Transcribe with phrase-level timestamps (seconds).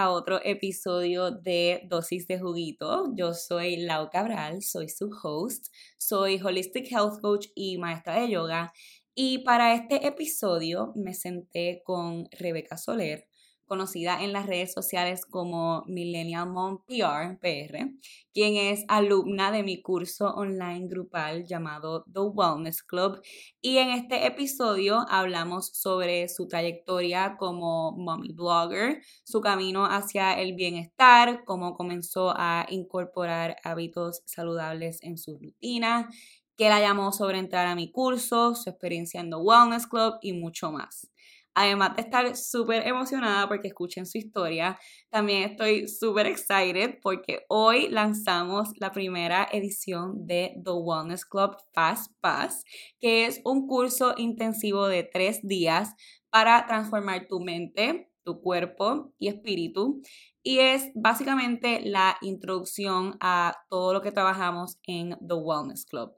[0.00, 3.12] a otro episodio de Dosis de Juguito.
[3.14, 5.66] Yo soy Lau Cabral, soy su host,
[5.98, 8.72] soy Holistic Health Coach y maestra de yoga.
[9.14, 13.28] Y para este episodio me senté con Rebeca Soler,
[13.70, 17.88] conocida en las redes sociales como Millennial Mom PR, PR,
[18.34, 23.22] quien es alumna de mi curso online grupal llamado The Wellness Club.
[23.60, 30.56] Y en este episodio hablamos sobre su trayectoria como mommy blogger, su camino hacia el
[30.56, 36.08] bienestar, cómo comenzó a incorporar hábitos saludables en su rutina
[36.56, 40.32] que la llamó sobre entrar a mi curso, su experiencia en The Wellness Club y
[40.32, 41.08] mucho más.
[41.54, 44.78] Además de estar súper emocionada porque escuchen su historia,
[45.10, 52.12] también estoy súper excited porque hoy lanzamos la primera edición de The Wellness Club Fast
[52.20, 52.64] Pass,
[53.00, 55.94] que es un curso intensivo de tres días
[56.30, 60.00] para transformar tu mente, tu cuerpo y espíritu.
[60.42, 66.12] Y es básicamente la introducción a todo lo que trabajamos en The Wellness Club.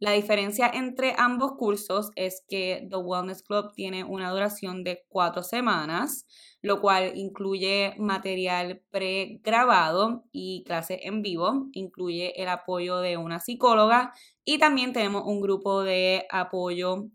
[0.00, 5.42] La diferencia entre ambos cursos es que The Wellness Club tiene una duración de cuatro
[5.42, 6.24] semanas,
[6.62, 14.12] lo cual incluye material pregrabado y clase en vivo, incluye el apoyo de una psicóloga
[14.44, 17.08] y también tenemos un grupo de apoyo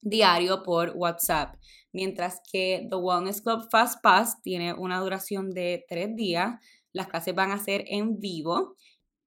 [0.00, 1.54] diario por WhatsApp.
[1.92, 6.60] Mientras que The Wellness Club Fast Pass tiene una duración de tres días,
[6.92, 8.74] las clases van a ser en vivo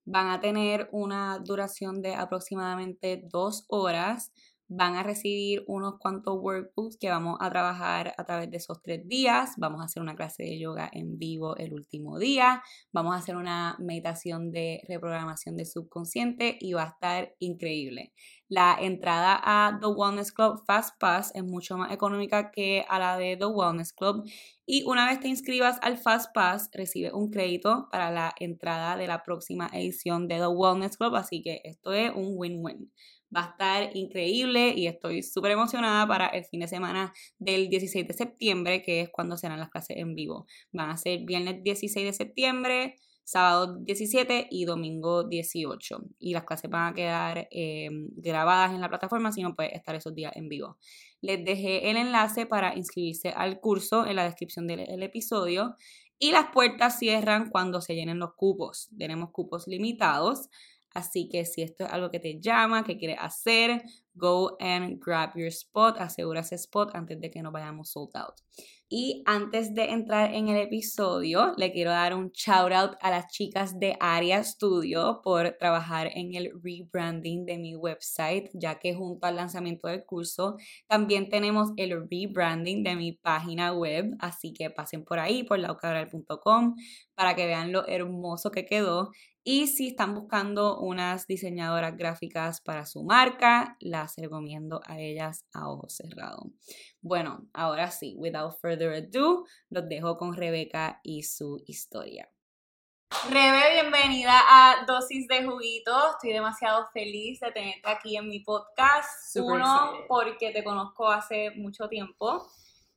[0.08, 4.32] van a tener una duración de aproximadamente dos horas.
[4.70, 9.06] Van a recibir unos cuantos workbooks que vamos a trabajar a través de esos tres
[9.08, 9.56] días.
[9.58, 12.64] Vamos a hacer una clase de yoga en vivo el último día.
[12.94, 18.14] Vamos a hacer una meditación de reprogramación del subconsciente y va a estar increíble.
[18.50, 23.18] La entrada a The Wellness Club Fast Pass es mucho más económica que a la
[23.18, 24.24] de The Wellness Club
[24.66, 29.08] y una vez te inscribas al Fast Pass recibes un crédito para la entrada de
[29.08, 32.90] la próxima edición de The Wellness Club, así que esto es un win-win.
[33.36, 38.08] Va a estar increíble y estoy súper emocionada para el fin de semana del 16
[38.08, 40.48] de septiembre, que es cuando serán las clases en vivo.
[40.72, 42.96] Van a ser viernes 16 de septiembre,
[43.28, 46.00] sábado 17 y domingo 18.
[46.18, 49.96] Y las clases van a quedar eh, grabadas en la plataforma, si no puedes estar
[49.96, 50.78] esos días en vivo.
[51.20, 55.76] Les dejé el enlace para inscribirse al curso en la descripción del episodio.
[56.18, 58.90] Y las puertas cierran cuando se llenen los cupos.
[58.98, 60.48] Tenemos cupos limitados.
[60.94, 63.84] Así que si esto es algo que te llama, que quieres hacer,
[64.18, 68.42] go and grab your spot, asegura ese spot antes de que nos vayamos sold out.
[68.90, 73.28] Y antes de entrar en el episodio, le quiero dar un shout out a las
[73.28, 79.28] chicas de Aria Studio por trabajar en el rebranding de mi website, ya que junto
[79.28, 80.56] al lanzamiento del curso
[80.88, 86.76] también tenemos el rebranding de mi página web, así que pasen por ahí, por laucabral.com,
[87.14, 89.12] para que vean lo hermoso que quedó
[89.50, 95.70] y si están buscando unas diseñadoras gráficas para su marca, las recomiendo a ellas a
[95.70, 96.52] ojo cerrado.
[97.00, 102.30] Bueno, ahora sí, without further ado, los dejo con Rebeca y su historia.
[103.30, 105.94] Rebe, bienvenida a Dosis de Juguito.
[106.12, 109.34] Estoy demasiado feliz de tenerte aquí en mi podcast.
[109.38, 112.46] Uno, porque te conozco hace mucho tiempo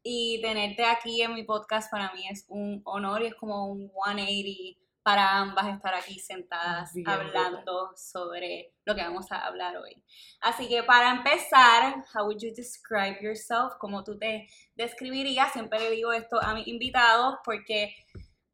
[0.03, 3.89] y tenerte aquí en mi podcast para mí es un honor y es como un
[4.05, 10.03] 180 para ambas estar aquí sentadas hablando sobre lo que vamos a hablar hoy.
[10.41, 13.75] Así que para empezar, how would you describe yourself?
[13.79, 15.53] ¿Cómo tú te describirías?
[15.53, 17.95] Siempre le digo esto a mis invitados porque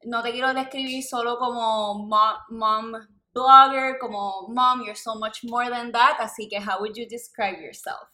[0.05, 2.93] no te quiero describir solo como mom,
[3.35, 6.17] blogger, como mom, you're so much more than that.
[6.21, 8.09] Así que how would you describe yourself?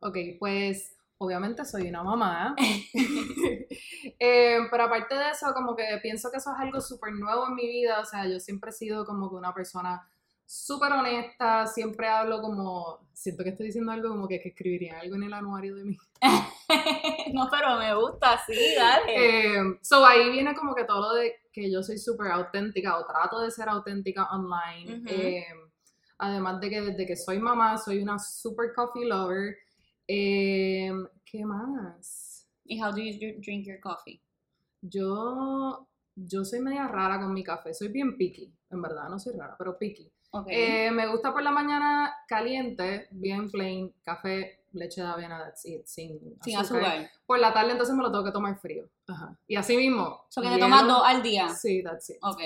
[0.00, 0.91] Ok, pues
[1.24, 2.54] obviamente soy una mamá,
[4.18, 7.54] eh, pero aparte de eso, como que pienso que eso es algo súper nuevo en
[7.54, 10.08] mi vida, o sea, yo siempre he sido como que una persona
[10.44, 15.22] súper honesta, siempre hablo como, siento que estoy diciendo algo como que, escribiría algo en
[15.22, 15.96] el anuario de mí.
[17.32, 19.56] no, pero me gusta, sí, dale.
[19.56, 23.06] Eh, so ahí viene como que todo lo de que yo soy súper auténtica o
[23.06, 25.02] trato de ser auténtica online.
[25.06, 25.46] Eh,
[26.18, 29.56] además de que desde que soy mamá soy una super coffee lover.
[30.14, 32.46] Em, ¿Qué más?
[32.66, 34.20] ¿Y how do you drink your coffee?
[34.82, 37.72] Yo, yo soy media rara con mi café.
[37.72, 39.08] Soy bien picky, en verdad.
[39.08, 40.12] No soy rara, pero picky.
[40.48, 46.56] Eh, me gusta por la mañana caliente, bien plain, café, leche de avena, sin, sin
[46.58, 47.10] azúcar.
[47.24, 48.90] Por la tarde entonces me lo tengo que tomar frío.
[49.08, 49.38] Ajá.
[49.46, 50.26] Y así mismo.
[50.28, 51.48] ¿So que te tomas dos al día?
[51.48, 52.16] Sí, that's it.
[52.20, 52.40] Ok.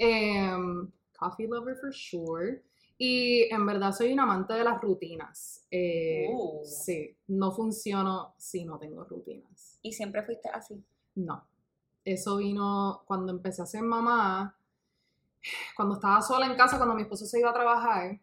[0.00, 2.62] Um, coffee lover for sure.
[3.04, 5.66] Y en verdad soy un amante de las rutinas.
[5.72, 6.62] Eh, oh.
[6.64, 9.80] Sí, no funciono si no tengo rutinas.
[9.82, 10.80] ¿Y siempre fuiste así?
[11.16, 11.44] No.
[12.04, 14.56] eso vino cuando empecé a ser mamá,
[15.74, 18.20] cuando estaba sola en casa, cuando mi esposo se iba a trabajar,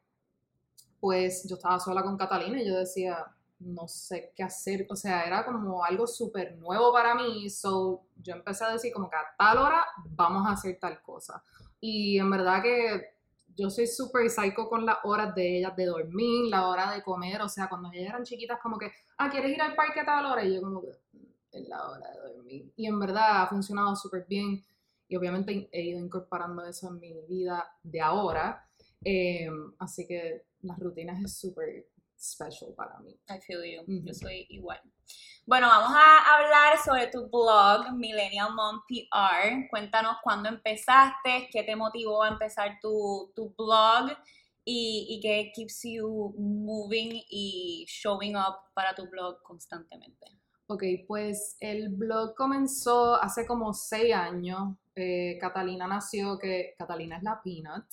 [1.01, 3.25] pues yo estaba sola con Catalina y yo decía,
[3.59, 8.33] no sé qué hacer, o sea, era como algo súper nuevo para mí, so yo
[8.33, 11.43] empecé a decir como que a tal hora vamos a hacer tal cosa.
[11.81, 13.18] Y en verdad que
[13.59, 17.41] yo soy súper psycho con las horas de ellas de dormir, la hora de comer,
[17.41, 20.25] o sea, cuando ellas eran chiquitas como que, ah, ¿quieres ir al parque a tal
[20.25, 20.45] hora?
[20.45, 20.91] Y yo como que,
[21.51, 22.71] es la hora de dormir.
[22.75, 24.63] Y en verdad ha funcionado súper bien
[25.07, 28.65] y obviamente he ido incorporando eso en mi vida de ahora.
[29.03, 31.88] Em, así que las rutinas es súper
[32.19, 33.17] special para mí.
[33.29, 33.83] I feel you.
[33.87, 34.79] Yo soy igual.
[35.45, 39.67] Bueno, vamos a hablar sobre tu blog, Millennial Mom PR.
[39.69, 44.11] Cuéntanos cuándo empezaste, qué te motivó a empezar tu, tu blog
[44.63, 50.39] y, y qué keeps you moving y showing up para tu blog constantemente.
[50.67, 54.75] Ok, pues el blog comenzó hace como seis años.
[54.95, 57.85] Eh, Catalina nació, que Catalina es la Peanut.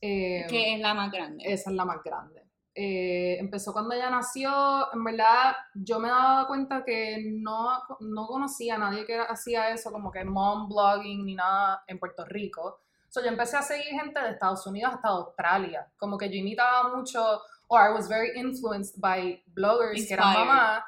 [0.00, 1.44] Eh, que es la más grande.
[1.46, 2.47] Esa es la más grande.
[2.80, 4.52] Eh, empezó cuando ella nació,
[4.94, 9.90] en verdad yo me daba cuenta que no, no conocía a nadie que hacía eso,
[9.90, 12.78] como que mom blogging ni nada en Puerto Rico.
[13.08, 15.90] So, yo empecé a seguir gente de Estados Unidos hasta Australia.
[15.96, 20.84] Como que yo imitaba mucho, or I was very influenced by bloggers que eran mamás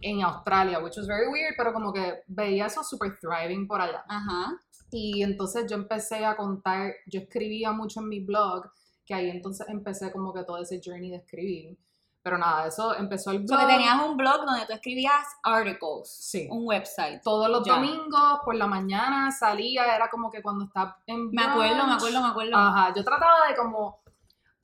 [0.00, 4.02] en Australia, which was very weird, pero como que veía eso super thriving por allá.
[4.08, 4.56] Ajá.
[4.90, 8.70] Y entonces yo empecé a contar, yo escribía mucho en mi blog,
[9.04, 11.78] que ahí entonces empecé como que todo ese journey de escribir.
[12.24, 13.58] Pero nada, eso empezó el blog.
[13.58, 16.08] O que tenías un blog donde tú escribías articles.
[16.08, 16.48] Sí.
[16.50, 17.22] Un website.
[17.22, 21.86] Todos los domingos, por la mañana, salía, era como que cuando estaba en Me acuerdo,
[21.86, 22.56] me acuerdo, me acuerdo.
[22.56, 24.00] Ajá, yo trataba de como,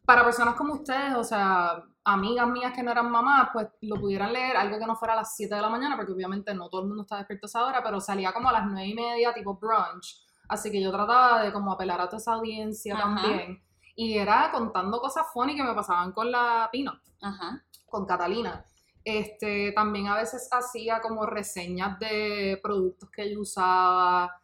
[0.07, 4.33] para personas como ustedes, o sea, amigas mías que no eran mamás, pues lo pudieran
[4.33, 6.81] leer, algo que no fuera a las 7 de la mañana, porque obviamente no todo
[6.81, 9.35] el mundo está despierto a esa hora, pero salía como a las 9 y media,
[9.35, 10.25] tipo brunch.
[10.49, 13.63] Así que yo trataba de como apelar a toda esa audiencia también.
[13.95, 17.65] Y era contando cosas funny que me pasaban con la Pino, Ajá.
[17.87, 18.65] con Catalina.
[19.05, 24.41] Este, también a veces hacía como reseñas de productos que yo usaba.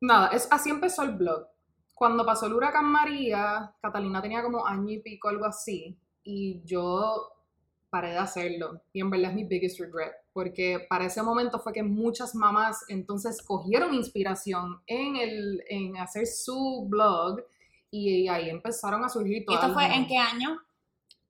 [0.00, 1.46] Nada, es, así empezó el blog.
[1.94, 7.32] Cuando pasó el huracán María, Catalina tenía como año y pico, algo así, y yo
[7.90, 8.80] paré de hacerlo.
[8.92, 12.84] Y en verdad es mi biggest regret, porque para ese momento fue que muchas mamás
[12.88, 17.42] entonces cogieron inspiración en, el, en hacer su blog
[17.90, 20.58] y ahí empezaron a surgir ¿Y todas esto fue las- en qué año?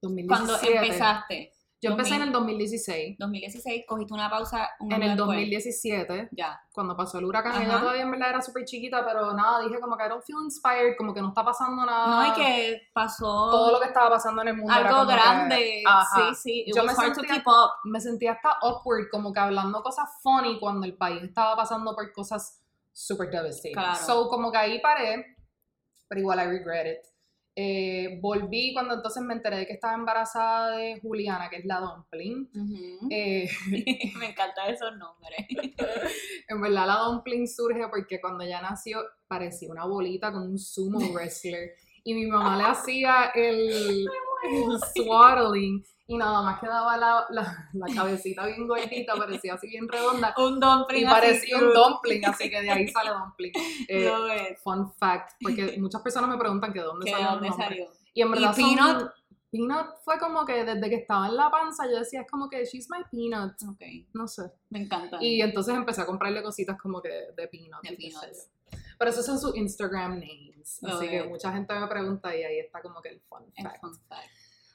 [0.03, 0.29] 2017.
[0.29, 1.53] Cuando empezaste.
[1.83, 2.27] Yo empecé en 2000.
[2.29, 3.17] el 2016.
[3.19, 5.27] 2016, cogiste una pausa un En año el después.
[5.39, 6.61] 2017, Ya.
[6.75, 7.65] cuando pasó el huracán, Ajá.
[7.65, 10.41] ella todavía en verdad era súper chiquita, pero nada, dije como que I don't feel
[10.45, 12.07] inspired, como que no está pasando nada.
[12.07, 15.13] No, y que pasó Todo lo que estaba pasando en el mundo era algo que-
[15.15, 15.83] grande.
[15.87, 16.35] Ajá.
[16.35, 16.65] Sí, sí.
[16.67, 17.71] It Yo was me hard to sentía- keep up.
[17.85, 22.13] me sentía hasta awkward, como que hablando cosas funny cuando el país estaba pasando por
[22.13, 22.61] cosas
[22.93, 23.73] super devastating.
[23.73, 23.97] Claro.
[24.05, 25.35] So, como que ahí paré,
[26.11, 27.07] pero igual I regret it.
[27.55, 31.79] Eh, volví cuando entonces me enteré de que estaba embarazada de Juliana, que es la
[31.79, 32.49] dumpling.
[33.11, 33.49] Eh,
[34.19, 35.47] Me encantan esos nombres.
[36.49, 40.99] en verdad la dumpling surge porque cuando ella nació parecía una bolita con un sumo
[41.13, 41.73] wrestler.
[42.03, 44.09] Y mi mamá le hacía el,
[44.51, 49.87] el swaddling y nada más quedaba la, la, la cabecita bien gordita, parecía así bien
[49.89, 50.35] redonda.
[50.39, 53.53] un dumpling Y así parecía un dumpling, así que de ahí sale dumpling.
[53.89, 54.61] Eh, Lo es.
[54.63, 57.87] fun fact, porque muchas personas me preguntan que de dónde ¿Que de salió dónde salió?
[58.13, 59.13] Y en verdad ¿Y son- Peanut?
[59.53, 62.65] Peanut fue como que desde que estaba en la panza yo decía, es como que
[62.65, 64.43] she's my peanut, Ok, no sé.
[64.69, 65.19] me encanta.
[65.21, 67.83] Y entonces empecé a comprarle cositas como que de peanut.
[67.83, 68.49] De qué peanuts.
[68.99, 70.79] Pero esos son sus Instagram names.
[70.83, 73.65] Lo así que mucha gente me pregunta y ahí está como que el fun El
[73.65, 73.81] fact.
[73.81, 74.29] fun fact.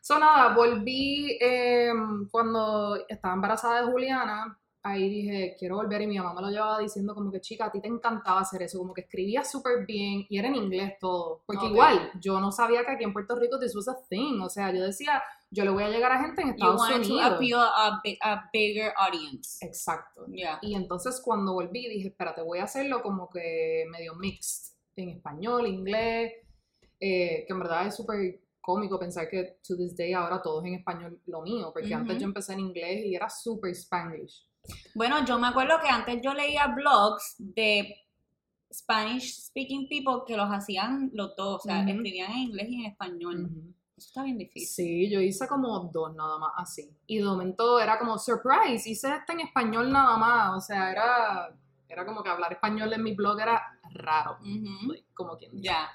[0.07, 1.91] So nada, volví eh,
[2.29, 4.55] cuando estaba embarazada de Juliana.
[4.83, 7.71] Ahí dije, quiero volver y mi mamá me lo llevaba diciendo como que chica, a
[7.71, 11.41] ti te encantaba hacer eso, como que escribía súper bien y era en inglés todo.
[11.47, 11.71] Porque Ok.
[11.71, 14.39] igual, yo no sabía que aquí en Puerto Rico this was a thing.
[14.41, 16.95] O sea, yo decía, yo le voy a llegar a gente en You Estados to
[16.97, 17.21] Unidos.
[17.23, 19.65] appeal a, a bigger audience.
[19.65, 20.27] Exacto.
[20.27, 20.59] Yeah.
[20.61, 25.65] Y entonces cuando volví dije, espérate, voy a hacerlo como que medio mixed, en español,
[25.65, 26.31] inglés,
[26.99, 30.67] eh, que en verdad es súper cómico pensar que to this day ahora todo es
[30.67, 32.21] en español lo mío, porque antes Ujú.
[32.21, 34.47] yo empecé en inglés y era súper spanglish.
[34.95, 37.95] Bueno, yo me acuerdo que antes yo leía blogs de
[38.73, 41.89] Spanish speaking people que los hacían los dos, o sea, Ujú.
[41.91, 43.51] escribían en inglés y en español.
[43.97, 44.67] Eso está bien difícil.
[44.67, 46.89] Sí, yo hice como dos nada más así.
[47.07, 50.57] Y de momento era como, surprise, hice este en español nada más.
[50.57, 51.55] O sea, era,
[51.87, 53.61] era como que hablar español en mi blog era
[53.93, 54.91] raro, Ujú.
[54.91, 55.65] like, como quien dice.
[55.65, 55.87] Ya.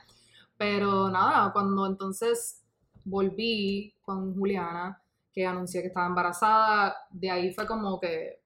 [0.60, 2.62] Pero nada, cuando entonces
[3.02, 5.02] volví con Juliana,
[5.32, 8.42] que anuncié que estaba embarazada, de ahí fue como que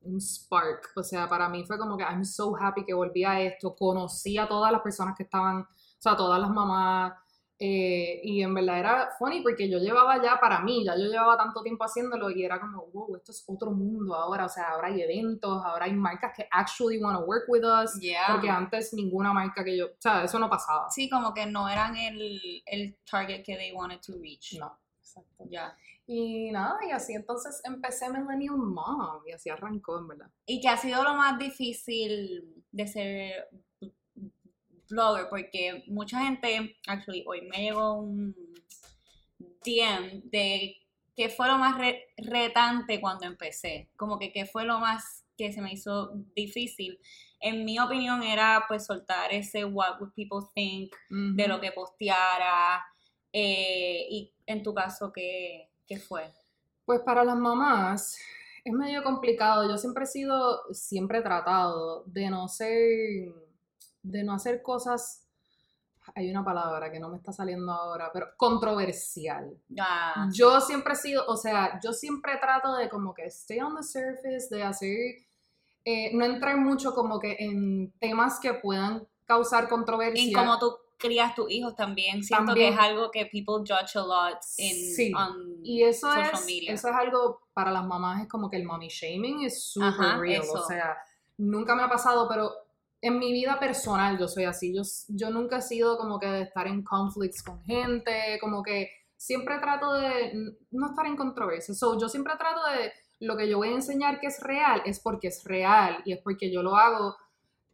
[0.00, 0.90] un spark.
[0.96, 3.76] O sea, para mí fue como que I'm so happy que volví a esto.
[3.76, 5.68] Conocí a todas las personas que estaban, o
[6.00, 7.12] sea, todas las mamás.
[7.60, 11.36] Eh, y en verdad era funny porque yo llevaba ya para mí, ya yo llevaba
[11.36, 14.44] tanto tiempo haciéndolo y era como, wow, esto es otro mundo ahora.
[14.44, 17.98] O sea, ahora hay eventos, ahora hay marcas que actually want to work with us.
[18.00, 18.28] Yeah.
[18.32, 20.88] Porque antes ninguna marca que yo, o sea, eso no pasaba.
[20.90, 24.56] Sí, como que no eran el, el target que they wanted to reach.
[24.58, 25.44] No, exacto.
[25.50, 25.76] Ya.
[26.06, 30.30] Y nada, y así entonces empecé Millennial Mom y así arrancó, en verdad.
[30.46, 33.48] Y que ha sido lo más difícil de ser
[34.88, 38.34] blogger, porque mucha gente, actually, hoy me llegó un
[39.64, 40.76] DM de
[41.16, 45.52] qué fue lo más re- retante cuando empecé, como que qué fue lo más que
[45.52, 46.98] se me hizo difícil.
[47.40, 52.84] En mi opinión era pues soltar ese what would people think de lo que posteara
[53.32, 56.32] eh, y en tu caso qué, qué fue.
[56.84, 58.18] Pues para las mamás
[58.64, 59.68] es medio complicado.
[59.68, 63.32] Yo siempre he sido, siempre he tratado de no ser,
[64.02, 65.24] de no hacer cosas,
[66.14, 69.56] hay una palabra que no me está saliendo ahora, pero controversial.
[69.78, 73.76] Ah, Yo siempre he sido, o sea, yo siempre trato de como que stay on
[73.76, 74.96] the surface, de hacer,
[75.84, 80.22] eh, no entrar mucho como que en temas que puedan causar controversia.
[80.24, 82.70] y como tú crías tus hijos también, siento También.
[82.70, 85.12] que es algo que people judge a lot in, Sí.
[85.14, 86.72] on Y eso social es, media.
[86.72, 90.16] eso es algo para las mamás, es como que el mommy shaming es super Ajá,
[90.18, 90.42] real.
[90.42, 90.54] eso.
[90.54, 90.96] O sea,
[91.36, 92.50] nunca me ha pasado, pero
[93.00, 94.74] en mi vida personal yo soy así.
[94.74, 98.90] Yo, yo nunca he sido como que de estar en conflicts con gente, como que
[99.16, 100.32] siempre trato de
[100.70, 101.74] no estar en controversia.
[101.74, 105.00] So, yo siempre trato de lo que yo voy a enseñar que es real, es
[105.00, 107.16] porque es real y es porque yo lo hago.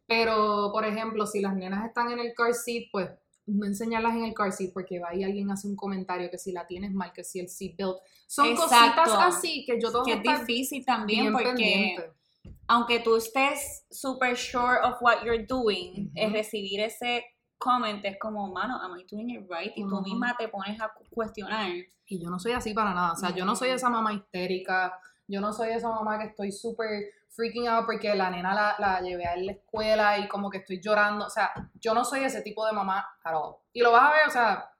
[0.07, 3.09] Pero, por ejemplo, si las nenas están en el car seat, pues
[3.47, 6.51] no enseñarlas en el car seat porque va y alguien hace un comentario que si
[6.51, 7.97] la tienes mal, que si el seat belt.
[8.27, 9.03] Son Exacto.
[9.03, 12.11] cositas así que yo tengo que que es estar difícil también bien porque pendiente.
[12.67, 16.11] Aunque tú estés super sure of what you're doing, Ujú.
[16.15, 17.23] es recibir ese
[17.57, 19.71] comment es como, mano, am I doing it right?
[19.75, 20.03] Y tú Ujú.
[20.03, 21.69] misma te pones a cu- cuestionar.
[22.07, 23.13] Y yo no soy así para nada.
[23.13, 24.99] O sea, yo no soy esa mamá histérica.
[25.27, 29.01] Yo no soy esa mamá que estoy súper freaking out porque la nena la, la
[29.01, 31.25] llevé a la escuela y como que estoy llorando.
[31.25, 33.55] O sea, yo no soy ese tipo de mamá at all.
[33.73, 34.71] Y lo vas a ver, o sea,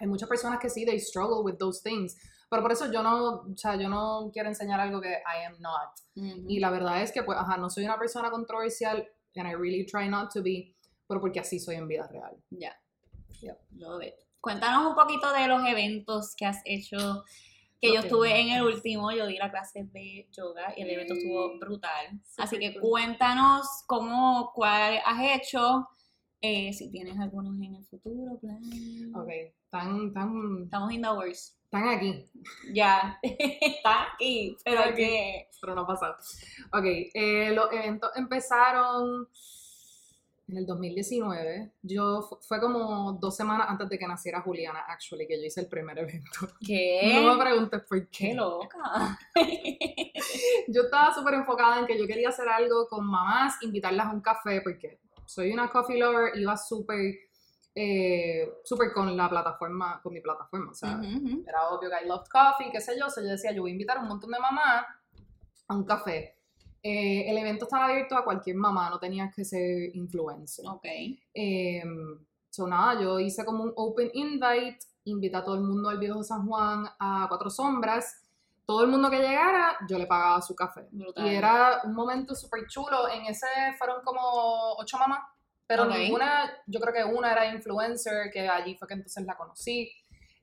[0.00, 2.16] hay muchas personas que sí, they struggle with those things.
[2.48, 5.60] Pero por eso yo no, o sea, yo no quiero enseñar algo que I am
[5.60, 5.90] not.
[6.48, 9.84] Y la verdad es que, pues, ajá, no soy una persona controversial and I really
[9.84, 10.74] try not to be,
[11.06, 12.36] pero porque así soy en vida real.
[12.50, 12.76] Ya.
[13.72, 14.14] Love it.
[14.40, 17.24] Cuéntanos un poquito de los eventos que has hecho.
[17.78, 21.12] Que yo estuve en el último, yo di la clase de yoga y el evento
[21.12, 22.06] estuvo brutal.
[22.38, 25.86] Así que cuéntanos cómo, cuál has hecho,
[26.40, 28.60] eh, si tienes algunos en el futuro, plan.
[29.14, 29.28] Ok,
[29.70, 31.58] tan, tan, Estamos in the works.
[31.70, 32.24] tan aquí.
[32.72, 34.96] Ya, está aquí, pero aquí.
[34.96, 36.14] que pero no ha pasado.
[36.72, 39.28] Ok, eh, los eventos empezaron
[40.48, 41.72] en el 2019.
[41.82, 45.62] Yo fu- fue como dos semanas antes de que naciera Juliana, actually, que yo hice
[45.62, 46.30] el primer evento.
[46.64, 47.20] ¿Qué?
[47.24, 48.34] No me preguntes por ¡Qué qué.
[48.34, 49.18] loca!
[50.68, 54.20] Yo estaba súper enfocada en que yo quería hacer algo con mamás, invitarlas a un
[54.20, 57.14] café, porque soy una coffee lover, iba súper,
[57.74, 61.00] eh, súper con la plataforma, con mi plataforma, o sea,
[61.46, 63.72] era obvio que I loved coffee, qué sé yo, so yo decía, yo voy a
[63.72, 64.86] invitar a un montón de mamás
[65.68, 66.36] a un café.
[66.82, 70.64] Eh, el evento estaba abierto a cualquier mamá, no tenías que ser influencer.
[70.68, 70.86] Ok.
[71.34, 71.82] Eh,
[72.48, 76.22] so nada, yo hice como un open invite, invité a todo el mundo al Viejo
[76.22, 78.22] San Juan a Cuatro Sombras.
[78.66, 80.88] Todo el mundo que llegara, yo le pagaba su café.
[80.90, 81.24] Brutal.
[81.26, 83.08] Y era un momento súper chulo.
[83.08, 83.46] En ese
[83.78, 85.20] fueron como ocho mamás,
[85.66, 85.90] pero Ok.
[85.90, 89.90] ninguna, yo creo que una era influencer, que allí fue que entonces la conocí.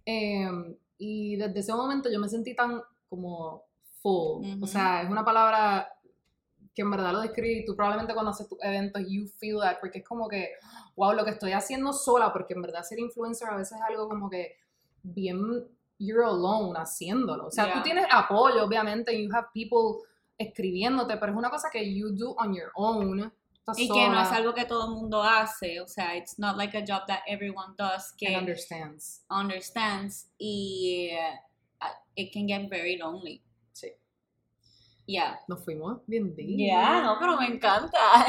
[0.06, 0.50] Eh,
[0.98, 3.64] y desde ese momento yo me sentí tan como
[4.02, 4.62] full.
[4.62, 5.90] O sea, es una palabra
[6.74, 7.66] que en verdad lo describí.
[7.66, 10.54] Tú probablemente cuando haces tus eventos, you feel that, porque es como que,
[10.96, 14.08] wow, lo que estoy haciendo sola, porque en verdad ser influencer a veces es algo
[14.08, 14.56] como que
[15.04, 15.68] bien,
[16.00, 17.48] you're alone haciéndolo.
[17.48, 17.74] O sea, Yeah.
[17.76, 20.04] tú tienes apoyo, obviamente, you have people
[20.38, 23.32] escribiéndote, pero es una cosa que you do on your own.
[23.78, 26.58] Y que no es sola algo que todo el mundo hace, o sea, it's not
[26.58, 29.24] like a job that everyone does and que understands.
[29.30, 31.12] understands y
[31.82, 33.42] uh, it can get very lonely.
[33.72, 33.88] Sí.
[35.06, 35.40] Yeah.
[35.48, 36.58] Nos fuimos bien deep.
[36.58, 38.26] Yeah, no, pero me encanta.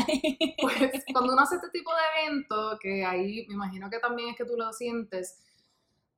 [0.61, 4.37] Pues cuando uno hace este tipo de evento, que ahí me imagino que también es
[4.37, 5.37] que tú lo sientes,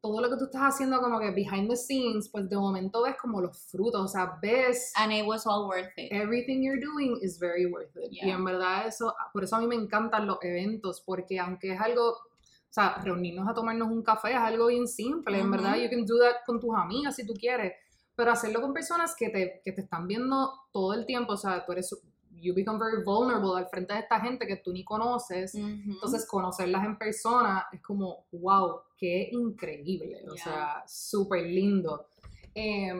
[0.07, 3.17] todo lo que tú estás haciendo como que behind the scenes, pues de momento ves
[3.21, 6.13] como los frutos, o sea, ves And it was all worth it.
[6.13, 8.13] everything you're doing is very worth it.
[8.13, 8.37] Y Yeah.
[8.37, 12.11] en verdad eso, por eso a mí me encantan los eventos, porque aunque es algo,
[12.11, 16.05] o sea, reunirnos a tomarnos un café es algo bien simple, en verdad, you can
[16.07, 17.73] do that con tus amigas si tú quieres,
[18.15, 21.65] pero hacerlo con personas que te, que te están viendo todo el tiempo, o sea,
[21.67, 21.91] tú eres,
[22.41, 26.85] you become very vulnerable al frente de esta gente que tú ni conoces, entonces conocerlas
[26.85, 32.09] en persona es como, wow, qué increíble, o sea, súper lindo.
[32.55, 32.93] Eh,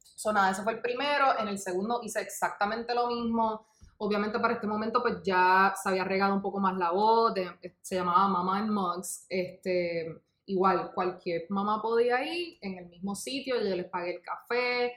[0.00, 3.66] so, nada, ese fue el primero, en el segundo hice exactamente lo mismo,
[3.98, 7.34] obviamente para este momento pues ya se había regado un poco más la voz,
[7.80, 13.56] se llamaba Mama and Mugs, este, igual cualquier mamá podía ir en el mismo sitio,
[13.56, 14.92] yo les pagué el café,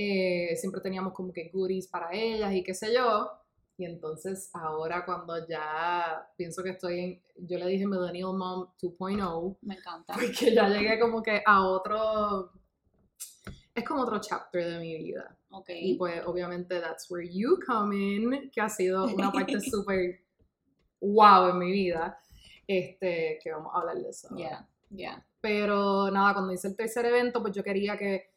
[0.00, 3.28] eh, siempre teníamos como que goodies para ellas y qué sé yo,
[3.76, 9.56] y entonces ahora cuando ya pienso que estoy en, yo le dije Millennial Mom 2.0,
[9.62, 12.52] me encanta, porque ya llegué como que a otro,
[13.74, 15.36] es como otro chapter de mi vida.
[15.50, 15.92] Okay.
[15.92, 20.20] Y pues obviamente that's where you come in, que ha sido una parte súper
[21.00, 22.20] wow en mi vida,
[22.68, 24.28] este, que vamos a hablar de eso.
[24.36, 25.26] Yeah, yeah.
[25.40, 28.30] Pero nada, cuando hice el tercer evento, pues yo quería que,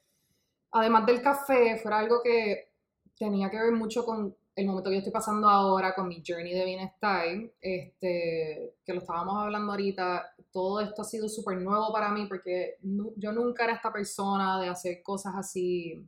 [0.72, 2.72] además del café, fuera algo que
[3.18, 6.54] tenía que ver mucho con el momento que yo estoy pasando ahora, con mi journey
[6.54, 7.26] de bienestar,
[7.62, 12.78] este, que lo estábamos hablando ahorita, todo esto ha sido súper nuevo para mí porque
[12.82, 16.06] yo nunca era esta persona de hacer cosas así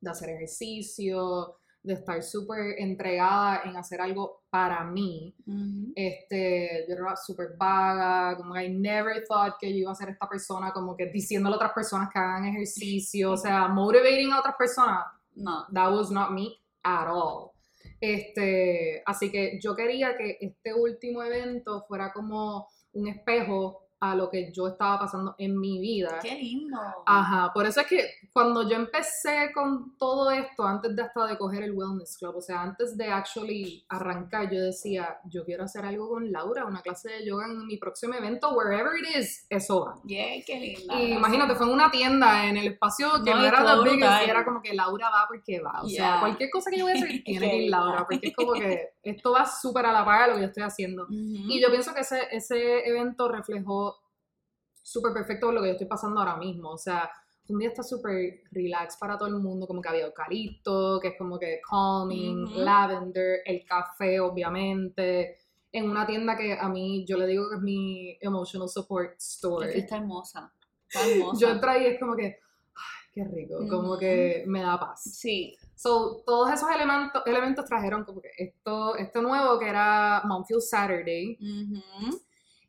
[0.00, 1.56] de hacer ejercicio,
[1.88, 5.34] de estar súper entregada en hacer algo para mí.
[5.96, 10.10] este, yo era súper vaga, como que I never thought que yo iba a ser
[10.10, 14.40] esta persona, como que diciéndole a otras personas que hagan ejercicio, o sea, motivating a
[14.40, 15.06] otras personas.
[15.34, 15.66] No.
[15.72, 17.52] That was not me at all.
[18.00, 24.30] Este, así que yo quería que este último evento fuera como un espejo a lo
[24.30, 26.18] que yo estaba pasando en mi vida.
[26.22, 26.78] ¡Qué lindo!
[27.04, 31.36] Ajá, por eso es que cuando yo empecé con todo esto, antes de hasta de
[31.36, 35.84] coger el Wellness Club, o sea, antes de actually arrancar, yo decía, yo quiero hacer
[35.84, 39.84] algo con Laura, una clase de yoga en mi próximo evento, wherever it is, eso
[39.84, 40.00] va.
[40.04, 40.98] Yeah, qué lindo.
[40.98, 44.44] Y imagínate, fue en una tienda, en el espacio que no, era Biggest, y era
[44.44, 45.82] como que Laura va porque va.
[45.82, 48.36] O sea, cualquier cosa que yo voy a hacer, tiene que ir Laura, porque es
[48.36, 51.06] como que esto va súper a la par de lo que yo estoy haciendo.
[51.48, 53.87] Y yo pienso que ese, ese evento reflejó
[54.88, 56.70] súper perfecto lo que yo estoy pasando ahora mismo.
[56.70, 57.10] O sea,
[57.48, 61.14] un día está súper relax para todo el mundo, como que había eucalipto, que es
[61.18, 65.36] como que calming, lavender, el café, obviamente.
[65.70, 69.68] En una tienda que a mí, yo le digo que es mi emotional support store.
[69.68, 70.52] Es que está hermosa.
[70.88, 71.38] Está hermosa.
[71.38, 75.02] yo entré ahí es como que, ay, qué rico, como que me da paz.
[75.02, 75.54] Sí.
[75.74, 81.38] So, todos esos elementos, elementos trajeron como que esto, esto nuevo que era Momfield Saturday.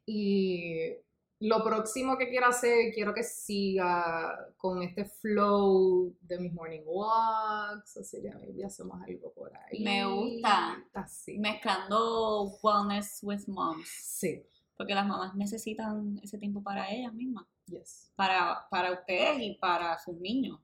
[0.06, 0.96] Y
[1.42, 7.98] lo próximo que quiero hacer, quiero que siga con este flow de mis morning walks,
[7.98, 9.84] así que maybe hacemos algo por ahí.
[9.84, 10.84] Me gusta.
[10.94, 11.38] Así.
[11.40, 13.88] Mezclando wellness with moms.
[13.88, 14.44] Sí.
[14.76, 17.46] Porque las mamás necesitan ese tiempo para ellas mismas.
[17.68, 18.12] Yes.
[18.16, 20.60] Para, para ustedes y para sus niños.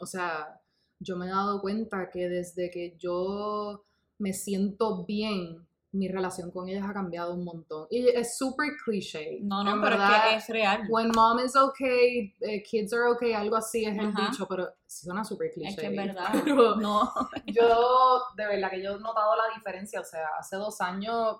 [0.00, 0.60] O sea,
[0.98, 3.84] yo me he dado cuenta que desde que yo
[4.18, 7.86] me siento bien mi relación con ellas ha cambiado un montón.
[7.90, 9.38] Y es súper cliché.
[9.40, 10.86] No, no, pero es que es real.
[10.88, 15.24] When mom is okay, eh, kids are okay, algo así es el dicho, pero suena
[15.24, 15.70] súper cliché.
[15.70, 16.32] Es que es verdad.
[16.80, 17.10] no.
[17.46, 20.00] yo, de verdad que yo he notado la diferencia.
[20.00, 21.38] O sea, hace dos años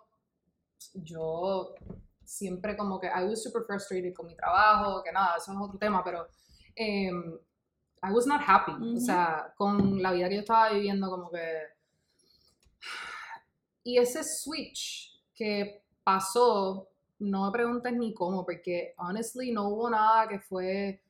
[0.95, 1.75] yo
[2.25, 5.79] siempre como que I was super frustrated con mi trabajo, que nada, eso es otro
[5.79, 6.23] tema, pero
[6.79, 7.39] um,
[8.03, 8.73] I was not happy.
[8.97, 11.39] O sea, con la vida que yo estaba viviendo, como que
[13.89, 20.29] y ese switch que pasó, no me preguntes ni cómo, porque honestly no hubo nada
[20.29, 21.03] que fue,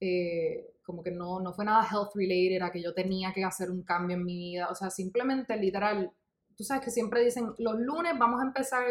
[0.00, 3.70] eh, como que no, no fue nada health related, a que yo tenía que hacer
[3.70, 4.68] un cambio en mi vida.
[4.70, 6.10] O sea, simplemente literal,
[6.56, 8.84] tú sabes que siempre dicen, los lunes vamos a empezar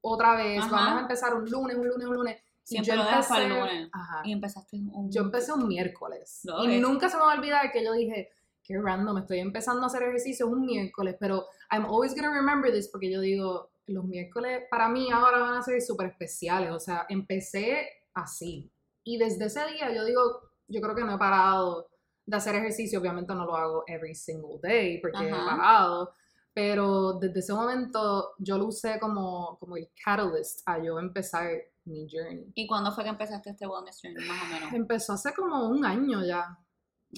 [0.00, 2.40] otra vez, vamos a empezar un lunes, un lunes, un lunes.
[2.62, 3.90] Siempre lo empecé, el lunes.
[4.22, 5.10] Y empezaste un...
[5.10, 6.42] Yo empecé un miércoles.
[6.68, 8.30] y nunca se me va a olvidar que yo dije,
[8.64, 12.88] qué random, estoy empezando a hacer ejercicio un miércoles, pero I'm always gonna remember this
[12.88, 17.06] porque yo digo, los miércoles para mí ahora van a ser súper especiales, o sea,
[17.08, 18.72] empecé así.
[19.04, 20.22] Y desde ese día yo digo,
[20.66, 21.90] yo creo que no he parado
[22.24, 26.14] de hacer ejercicio, obviamente no lo hago every single day porque he parado,
[26.54, 31.50] pero desde ese momento yo lo usé como, como el catalyst a yo empezar
[31.84, 32.50] mi journey.
[32.54, 34.72] ¿Y cuándo fue que empezaste este wellness journey, más o menos?
[34.72, 36.58] Empezó hace como un año ya.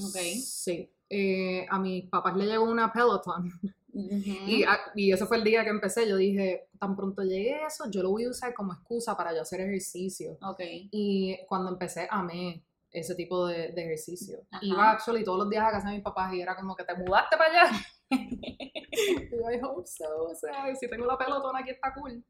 [0.02, 0.16] Ok.
[0.42, 0.92] Sí.
[1.08, 3.50] Eh, a mis papás le llegó una Peloton.
[3.92, 4.64] y,
[4.94, 6.08] y, ese fue el día que empecé.
[6.08, 9.42] Yo dije, tan pronto llegue eso, yo lo voy a usar como excusa para yo
[9.42, 10.38] hacer ejercicio.
[10.42, 10.88] Okay.
[10.92, 14.38] Y cuando empecé, amé ese tipo de, de ejercicio.
[14.62, 16.94] Iba actually todos los días a casa de mis papás y era como que te
[16.94, 17.78] mudaste para allá.
[18.10, 20.24] y yo, I hope so.
[20.30, 22.24] O sea, si tengo la pelotona aquí está cool.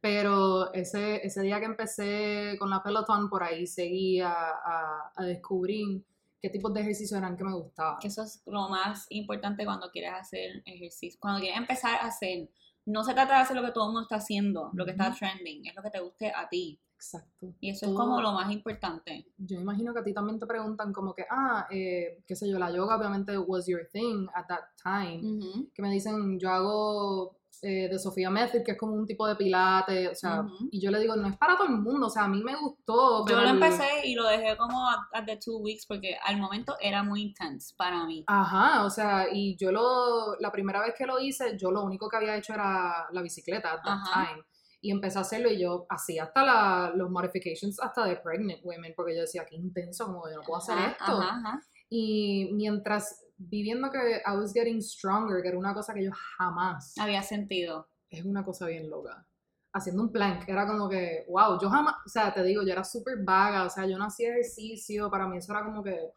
[0.00, 5.24] Pero ese, ese día que empecé con la Peloton, por ahí seguí a, a, a
[5.24, 6.04] descubrir
[6.40, 7.98] qué tipos de ejercicios eran que me gustaban.
[8.02, 11.18] Eso es lo más importante cuando quieres hacer ejercicio.
[11.20, 12.48] Cuando quieres empezar a hacer,
[12.86, 15.12] no se trata de hacer lo que todo el mundo está haciendo, lo que está
[15.14, 16.80] trending, es lo que te guste a ti.
[16.94, 17.54] Exacto.
[17.60, 19.26] Y eso es Todo- como lo más importante.
[19.36, 22.58] Yo imagino que a ti también te preguntan como que, ah, eh, qué sé yo,
[22.58, 25.68] la yoga obviamente was your thing at that time.
[25.74, 29.36] Que me dicen, yo hago eh, de Sofía Method, que es como un tipo de
[29.36, 30.68] pilate, o sea, Ujú.
[30.70, 32.54] y yo le digo, no es para todo el mundo, o sea, a mí me
[32.56, 33.26] gustó.
[33.26, 36.76] Yo lo empecé y lo dejé como at, at the two weeks porque al momento
[36.80, 38.24] era muy intense para mí.
[38.26, 42.08] Ajá, o sea, y yo lo, la primera vez que lo hice, yo lo único
[42.08, 44.26] que había hecho era la bicicleta at that Ajá.
[44.28, 44.42] time.
[44.80, 48.92] Y empecé a hacerlo y yo hacía hasta la, los modifications hasta de pregnant women,
[48.96, 51.20] porque yo decía, qué intenso, como yo no puedo hacer Ajá, esto.
[51.20, 51.62] ajá, ajá.
[51.90, 56.96] Y mientras viviendo que I was getting stronger, que era una cosa que yo jamás,
[56.98, 57.88] Había sentido.
[58.10, 59.24] es una cosa bien loca.
[59.72, 62.82] Haciendo un plank, era como que, wow, yo jamás, o sea, te digo, yo era
[62.84, 66.10] súper vaga, o sea, yo no hacía ejercicio, para mí eso era como que,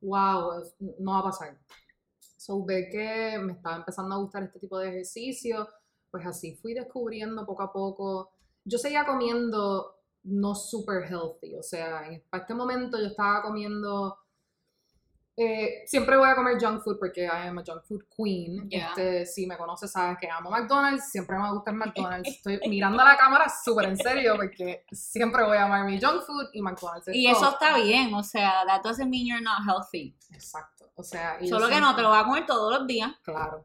[0.00, 0.62] wow,
[0.98, 1.58] no va a pasar.
[2.36, 5.68] So, ver que me estaba empezando a gustar este tipo de ejercicio,
[6.10, 8.32] pues así fui descubriendo poco a poco.
[8.64, 14.16] Yo seguía comiendo no super healthy, o sea, para este momento yo estaba comiendo,
[15.40, 18.68] eh, siempre voy a comer junk food porque I am a junk food queen.
[18.68, 18.88] Yeah.
[18.88, 22.28] Este, si me conoces sabes que amo McDonald's, siempre me va a gustar McDonald's.
[22.44, 26.22] Estoy mirando a la cámara súper en serio porque siempre voy a amar mi junk
[26.26, 27.06] food y McDonald's.
[27.06, 30.16] es Y eso está bien, o sea, that doesn't mean you're not healthy.
[30.32, 31.38] Exacto, o sea...
[31.48, 33.12] Solo que no te lo vas a comer todos los días.
[33.22, 33.64] Claro.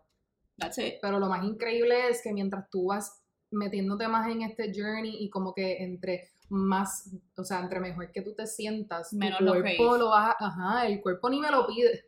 [0.57, 0.95] That's it.
[1.01, 5.29] Pero lo más increíble es que mientras tú vas metiéndote más en este journey y
[5.29, 9.51] como que entre más, o sea, entre mejor que tú te sientas, Menos tu lo
[9.61, 12.05] cuerpo lo vas a- ajá, el cuerpo ni me lo pide,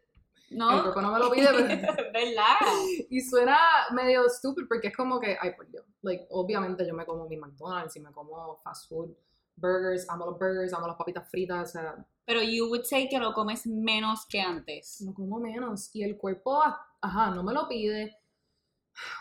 [0.52, 1.58] el No, cuerpo no me lo pide, pero-
[2.14, 2.56] ¿verdad?
[3.10, 3.58] y suena
[3.92, 7.38] medio stupid porque es como que, ay, por Dios, like, obviamente yo me como mi
[7.38, 9.12] McDonald's y me como fast food,
[9.58, 13.20] burgers, amo los burgers, amo las papitas fritas, o sea, Pero you would say que
[13.20, 15.00] lo comes menos que antes.
[15.02, 15.90] no como menos.
[15.94, 16.62] Y el cuerpo,
[17.02, 18.18] ajá, no me lo pide.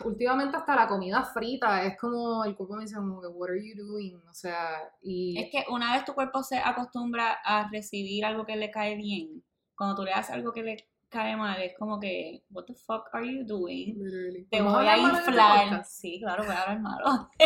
[0.03, 3.61] Últimamente hasta la comida frita es como, el cuerpo me dice como que, what are
[3.61, 4.15] you doing?
[4.29, 5.37] O sea, y...
[5.39, 9.43] Es que una vez tu cuerpo se acostumbra a recibir algo que le cae bien,
[9.75, 13.09] cuando tú le das algo que le cae mal, es como que, what the fuck
[13.13, 13.95] are you doing?
[13.97, 14.45] Literally.
[14.45, 15.85] Te ¿Podemos voy a este inflar.
[15.85, 17.29] Sí, claro, voy a hablar malo.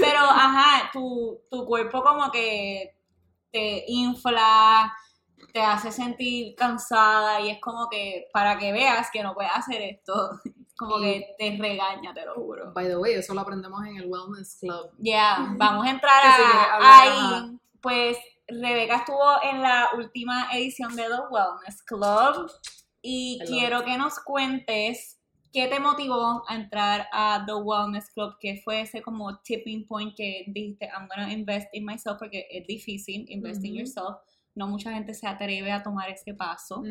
[0.00, 2.96] Pero, ajá, tu, tu cuerpo como que
[3.50, 4.92] te infla,
[5.56, 9.80] te hace sentir cansada y es como que para que veas que no puedes hacer
[9.80, 10.12] esto,
[10.76, 12.74] como Y- que te regaña, te lo juro.
[12.74, 14.90] By the way, eso lo aprendemos en el Wellness Club.
[14.98, 17.58] Ya, vamos a entrar a- ahí.
[17.80, 22.50] Pues Rebeca estuvo en la última edición de The Wellness Club
[23.00, 25.18] y love quiero que nos cuentes
[25.54, 30.14] qué te motivó a entrar a The Wellness Club, que fue ese como tipping point
[30.14, 33.78] que dijiste, I'm gonna invest in myself, porque es difícil invest in Ujú.
[33.80, 34.16] yourself.
[34.56, 36.82] No mucha gente se atreve a tomar ese paso.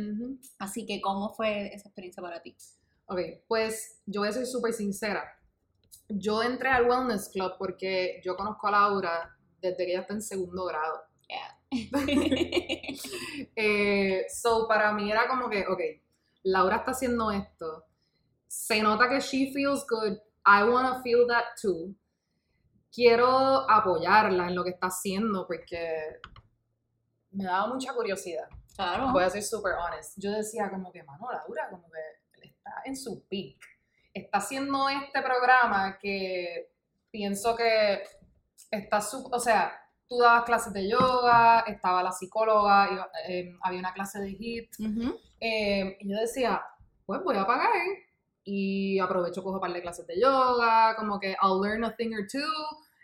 [0.58, 2.56] Así que, ¿cómo fue esa experiencia para ti?
[3.08, 5.24] Ok, pues yo voy a ser súper sincera.
[6.08, 10.22] Yo entré al Wellness Club porque yo conozco a Laura desde que ella está en
[10.22, 11.02] segundo grado.
[13.58, 15.80] Eh, so, para mí era como que, ok,
[16.44, 17.86] Laura está haciendo esto.
[18.48, 20.18] Se nota que she feels good.
[20.46, 21.96] I wanna feel that too.
[22.94, 26.20] Quiero apoyarla en lo que está haciendo porque
[27.36, 28.48] me daba mucha curiosidad.
[28.76, 29.12] claro.
[29.12, 30.14] Voy a ser super honest.
[30.18, 33.58] Yo decía como que, mano, Laura, como que está en su peak.
[34.14, 36.72] Está haciendo este programa que
[37.12, 38.02] pienso que
[38.72, 39.74] está su, o sea,
[40.08, 44.70] tú dabas clases de yoga, estaba la psicóloga, iba- eh, había una clase de HIIT,
[44.80, 45.20] Ujú.
[45.40, 46.62] eh, y yo decía,
[47.06, 47.72] pues voy a pagar
[48.44, 52.14] y aprovecho, cojo un par de clases de yoga, como que I'll learn a thing
[52.14, 52.42] or two,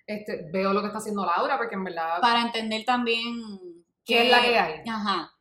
[0.06, 3.34] este, veo lo que está haciendo Laura, porque en verdad, Para entender también
[4.12, 4.90] ¿qué es la que hay?
[4.90, 5.32] Ajá.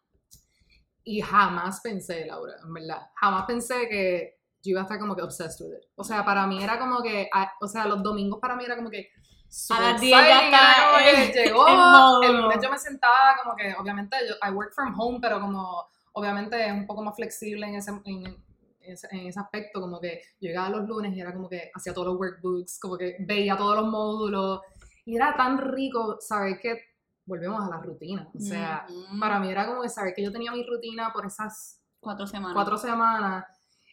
[1.05, 5.23] Y jamás pensé, Laura, en verdad, jamás pensé que yo iba a estar como que
[5.23, 5.85] obsessed with it.
[5.97, 7.29] O sea, para mí era como que,
[7.61, 9.09] o sea, los domingos para mí era como que
[9.49, 12.23] super las 10 ya está que en- llegó, modo.
[12.23, 15.87] el lunes yo me sentaba como que, obviamente, yo, I work from home, pero como,
[16.13, 18.27] obviamente es un poco más flexible en ese, en,
[18.83, 22.19] en ese, aspecto, como que llegaba los lunes y era como que hacía todos los
[22.19, 24.61] workbooks, como que veía todos los módulos,
[25.05, 26.90] y era tan rico saber que
[27.31, 29.21] volvemos a la rutina, o sea, Ujú.
[29.21, 32.55] para mí era como que saber que yo tenía mi rutina por esas cuatro semanas.
[32.55, 33.45] cuatro semanas,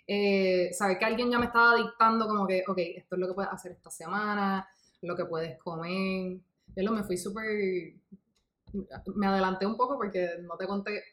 [0.07, 3.33] eh, saber que alguien ya me estaba dictando como que, ok, esto es lo que
[3.35, 4.67] puedes hacer esta semana,
[5.01, 6.39] lo que puedes comer.
[6.75, 7.45] Yo lo me fui súper...
[9.15, 11.03] Me adelanté un poco porque no te conté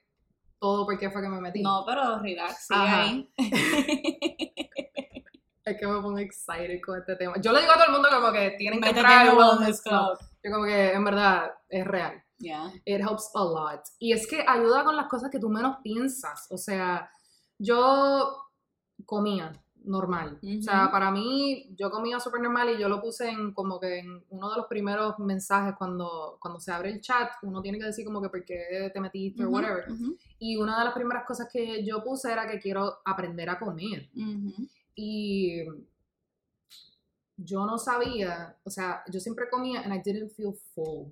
[0.59, 1.63] todo por qué fue que me metí.
[1.63, 3.31] No, pero relax, ahí.
[5.65, 7.35] es que me pongo excited con este tema.
[7.41, 9.39] Yo le digo a todo el mundo como que tienen que entrar en al el
[9.39, 10.19] Wellness Club.
[10.45, 12.23] Yo como que en verdad es real.
[12.39, 12.71] Yeah.
[12.85, 13.81] It helps a lot.
[13.99, 16.47] Y es que ayuda con las cosas que tú menos piensas.
[16.51, 17.11] O sea,
[17.59, 18.37] yo
[19.07, 19.53] comía
[19.85, 20.39] normal.
[20.43, 23.99] O sea, para mí, yo comía súper normal y yo lo puse en como que
[24.01, 27.85] en uno de los primeros mensajes cuando, cuando se abre el chat, uno tiene que
[27.87, 29.91] decir como que por qué te metiste o Ujú, whatever.
[29.91, 33.59] ujú, Y una de las primeras cosas que yo puse era que quiero aprender a
[33.59, 34.11] comer.
[34.95, 35.63] Y
[37.37, 41.11] yo no sabía, o sea, yo siempre comía and I didn't feel full.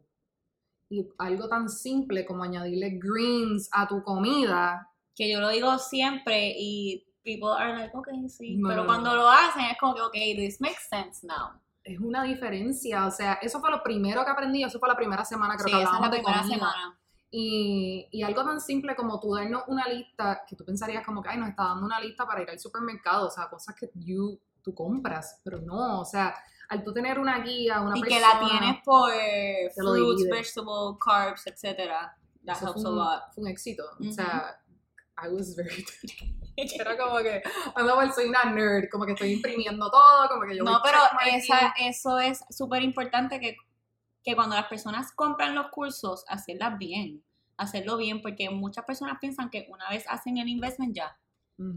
[0.88, 6.54] Y algo tan simple como añadirle greens a tu comida, Que yo lo digo siempre
[6.58, 8.56] y people are like, ok, sí.
[8.56, 9.16] No, Pero no, cuando no.
[9.16, 11.60] lo hacen es como que, ok, this makes sense now.
[11.84, 13.06] es una diferencia.
[13.06, 15.74] O sea, eso fue lo primero que aprendí, eso fue la primera semana, creo Sí,
[15.74, 16.42] que esa es la de comida.
[16.44, 16.98] semana.
[17.30, 21.30] Y, y algo tan simple como tú darnos una lista, que tú pensarías como que,
[21.30, 24.38] ay, nos está dando una lista para ir al supermercado, o sea, cosas que you,
[24.62, 26.34] tú compras, pero no, o sea,
[26.68, 28.40] al tú tener una guía, una Y que persona...
[28.40, 29.12] la tienes por
[29.74, 32.16] fruits, vegetables, carbs, etcétera.
[32.44, 33.22] That Eso helps fue a un, lot.
[33.34, 33.84] fue un éxito.
[34.00, 34.58] O sea,
[35.22, 35.84] I was very
[36.56, 37.42] Era como que,
[37.74, 41.74] ando soy una nerd, como que estoy imprimiendo todo, como que yo No, pero esa,
[41.78, 43.56] eso es súper importante que,
[44.22, 47.24] que cuando las personas compran los cursos, hacerlas bien.
[47.56, 51.16] Hacerlo bien, porque muchas personas piensan que una vez hacen el investment ya,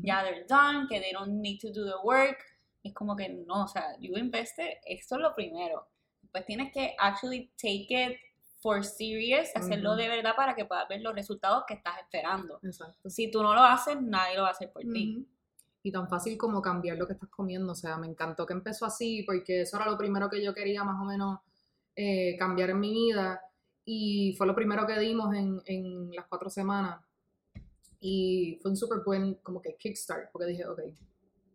[0.02, 2.38] ya they're done, que they don't need to do the work.
[2.86, 5.88] Es como que no, o sea, you invested, esto es lo primero.
[6.32, 8.20] Pues tienes que actually take it
[8.62, 10.02] for serious, hacerlo Ujú.
[10.02, 12.60] de verdad para que puedas ver los resultados que estás esperando.
[12.62, 13.10] Exacto.
[13.10, 15.18] Si tú no lo haces, nadie lo va a hacer por ti.
[15.18, 15.28] Ujú.
[15.82, 17.72] Y tan fácil como cambiar lo que estás comiendo.
[17.72, 20.84] O sea, me encantó que empezó así porque eso era lo primero que yo quería
[20.84, 21.40] más o menos
[21.96, 23.42] eh, cambiar en mi vida.
[23.84, 27.04] Y fue lo primero que dimos en, en las cuatro semanas.
[28.00, 30.80] Y fue un súper buen como que kickstart porque dije, ok,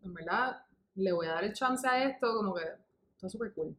[0.03, 0.61] en verdad
[1.01, 2.63] le voy a dar el chance a esto, como que
[3.15, 3.77] está súper cool.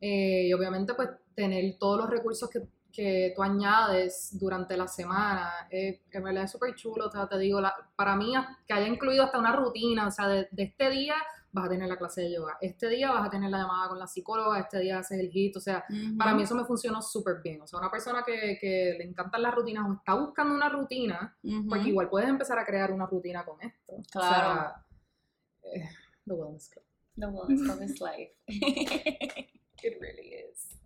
[0.00, 5.50] Eh, y obviamente pues tener todos los recursos que, que tú añades durante la semana,
[5.70, 8.34] eh, en verdad es súper chulo, o sea, te digo, la- para mí
[8.66, 11.14] que haya incluido hasta una rutina, o sea, de, de este día
[11.52, 13.98] vas a tener la clase de yoga, este día vas a tener la llamada con
[13.98, 16.16] la psicóloga, este día haces el hit, o sea, Ujú.
[16.18, 19.42] para mí eso me funcionó súper bien, o sea, una persona que, que le encantan
[19.42, 21.68] las rutinas o está buscando una rutina, Ujú.
[21.68, 23.92] porque igual puedes empezar a crear una rutina con esto.
[23.92, 24.28] O Claro.
[24.28, 24.84] sea,
[25.74, 25.88] eh,
[26.26, 26.84] the Wellness Club.
[27.16, 28.30] The wellness of his life.
[29.84, 30.78] It really is.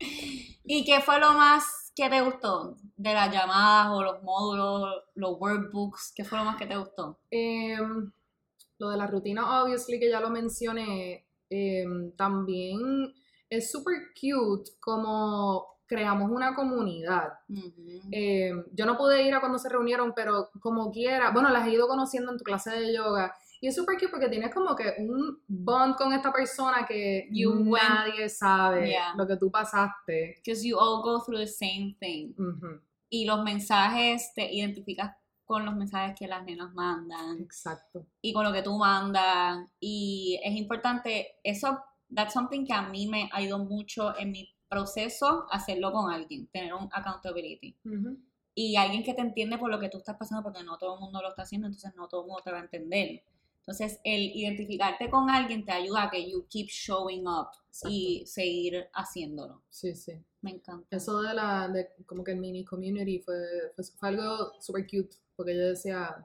[0.64, 5.38] ¿Y qué fue lo más que te gustó de las llamadas o los módulos, los
[5.38, 6.12] workbooks?
[6.14, 7.18] ¿Qué fue lo más que te gustó?
[7.30, 8.10] Em,
[8.78, 13.14] lo de la rutina, obviously, que ya lo mencioné, em, también
[13.50, 17.34] es súper cute como creamos una comunidad.
[17.48, 18.00] Ujú.
[18.10, 21.72] Em, yo no pude ir a cuando se reunieron, pero como quiera, bueno, las he
[21.72, 23.36] ido conociendo en tu clase de yoga.
[23.66, 27.50] Y es súper cute porque tienes como que un bond con esta persona que You
[27.64, 29.14] went- nadie sabe Yeah.
[29.16, 30.34] lo que tú pasaste.
[30.36, 32.32] Because you all go through the same thing.
[33.10, 38.06] Y los mensajes, te identificas con los mensajes que las nenas mandan Exacto.
[38.22, 39.68] y con lo que tú mandas.
[39.80, 41.76] Y es importante, eso,
[42.14, 46.46] that's something que a mí me ha ido mucho en mi proceso, hacerlo con alguien,
[46.52, 47.76] tener un accountability.
[48.54, 51.00] Y alguien que te entiende por lo que tú estás pasando, porque no todo el
[51.00, 53.22] mundo lo está haciendo, entonces no todo el mundo te va a entender.
[53.66, 57.48] Entonces, el identificarte con alguien te ayuda a que you keep showing up
[57.88, 59.62] y seguir haciéndolo.
[59.68, 60.12] Sí, sí.
[60.40, 60.86] Me encanta.
[60.96, 63.34] Eso de la, de como que el mini community fue,
[63.74, 66.24] fue, fue algo súper cute, porque yo decía,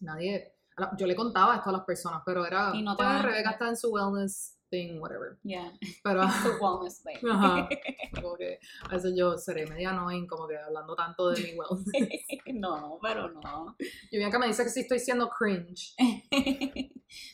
[0.00, 0.52] nadie,
[0.98, 3.38] yo le contaba esto a las personas, pero era, Y no te "Pues, a Rebeca
[3.38, 3.52] entender".
[3.52, 5.38] está en su wellness thing, whatever.
[5.44, 5.70] Yeah.
[6.02, 7.20] Pero It's the wellness day.
[7.30, 7.68] Ajá.
[8.20, 12.26] como que a veces yo seré media annoying, como que hablando tanto de mi wellness.
[12.54, 13.76] no, pero no.
[14.10, 15.94] Y Bianca me dice que sí estoy siendo cringe.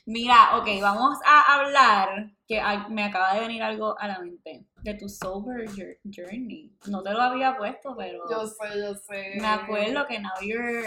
[0.06, 4.94] Mira, ok, vamos a hablar, que me acaba de venir algo a la mente, de
[4.94, 6.72] tu sober jour- journey.
[6.88, 8.34] No te lo había puesto, pero sé,
[8.80, 9.34] yo sé.
[9.40, 10.84] me acuerdo que now you're...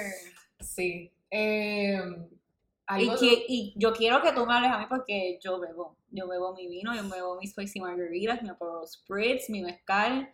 [0.60, 1.12] Sí.
[1.30, 2.02] Eh,
[3.00, 5.96] Y, que- y yo quiero que tú me hables a mí porque yo bebo.
[6.12, 10.28] Yo bebo mi vino, yo bebo mis spicy margaritas, mi Aperol Spritz, mi mezcal.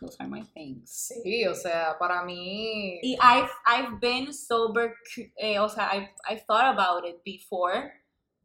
[0.00, 1.12] Those are my things.
[1.22, 2.98] Sí, o sea, para mí...
[3.02, 4.94] Y I've, I've been sober,
[5.36, 7.92] eh, o sea, I've, I've thought about it before,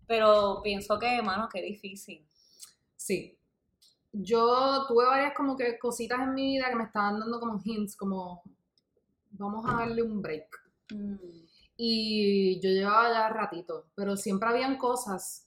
[0.08, 2.28] pero pienso que, mano, qué difícil.
[2.96, 3.40] Sí.
[4.12, 7.98] Yo tuve varias como que cositas en mi vida que me estaban dando como hints,
[7.98, 8.44] como
[9.32, 10.48] vamos a darle un break.
[10.94, 11.16] Mm,
[11.78, 15.45] Y yo llevaba ya ratito, pero siempre habían cosas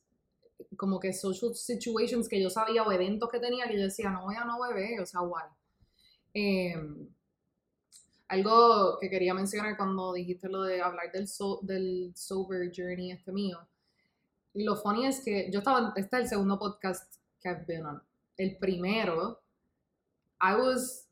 [0.76, 4.24] como que social situations que yo sabía o eventos que tenía que yo decía, no
[4.24, 5.46] voy a no beber, o sea, guay.
[6.34, 7.08] Em,
[8.28, 13.32] algo que quería mencionar cuando dijiste lo de hablar del, so- del sober journey este
[13.32, 13.58] mío.
[14.54, 18.02] lo funny es que yo estaba, este es el segundo podcast que I've been on.
[18.36, 19.40] El primero,
[20.40, 21.08] I was,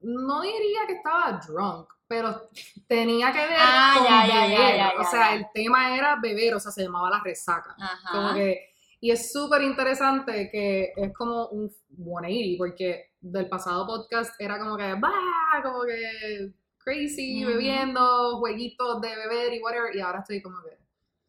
[0.00, 2.48] no diría que estaba drunk, pero
[2.86, 4.76] tenía que ver Ah, con ya, beber.
[4.76, 7.76] ya, o sea, el tema era beber, o sea, se llamaba la resaca.
[7.78, 8.10] Ajá.
[8.10, 14.34] Como que, y es súper interesante que es como un 180, porque del pasado podcast
[14.40, 20.20] era como que, bah, como que crazy, bebiendo, jueguitos de beber y whatever, y ahora
[20.20, 20.78] estoy como que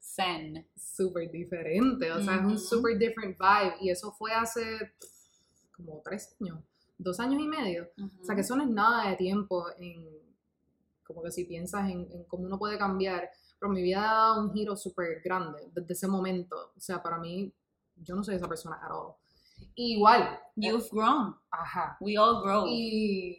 [0.01, 0.65] Zen.
[0.77, 2.57] súper diferente, o sea, es un Ujú.
[2.57, 4.61] súper different vibe, y eso fue hace
[4.99, 6.59] pff, como tres años,
[6.97, 7.89] dos años y medio,
[8.19, 10.07] o sea, que eso no es nada de tiempo en,
[11.09, 14.41] como que si piensas en, en cómo uno puede cambiar, pero mi vida ha dado
[14.43, 16.55] un giro súper grande desde ese momento.
[16.77, 17.51] O sea, para mí,
[17.95, 19.15] yo no soy esa persona at all.
[19.75, 21.35] Y igual, You've grown.
[21.51, 21.97] ajá.
[21.99, 22.65] We all grow.
[22.67, 23.37] Y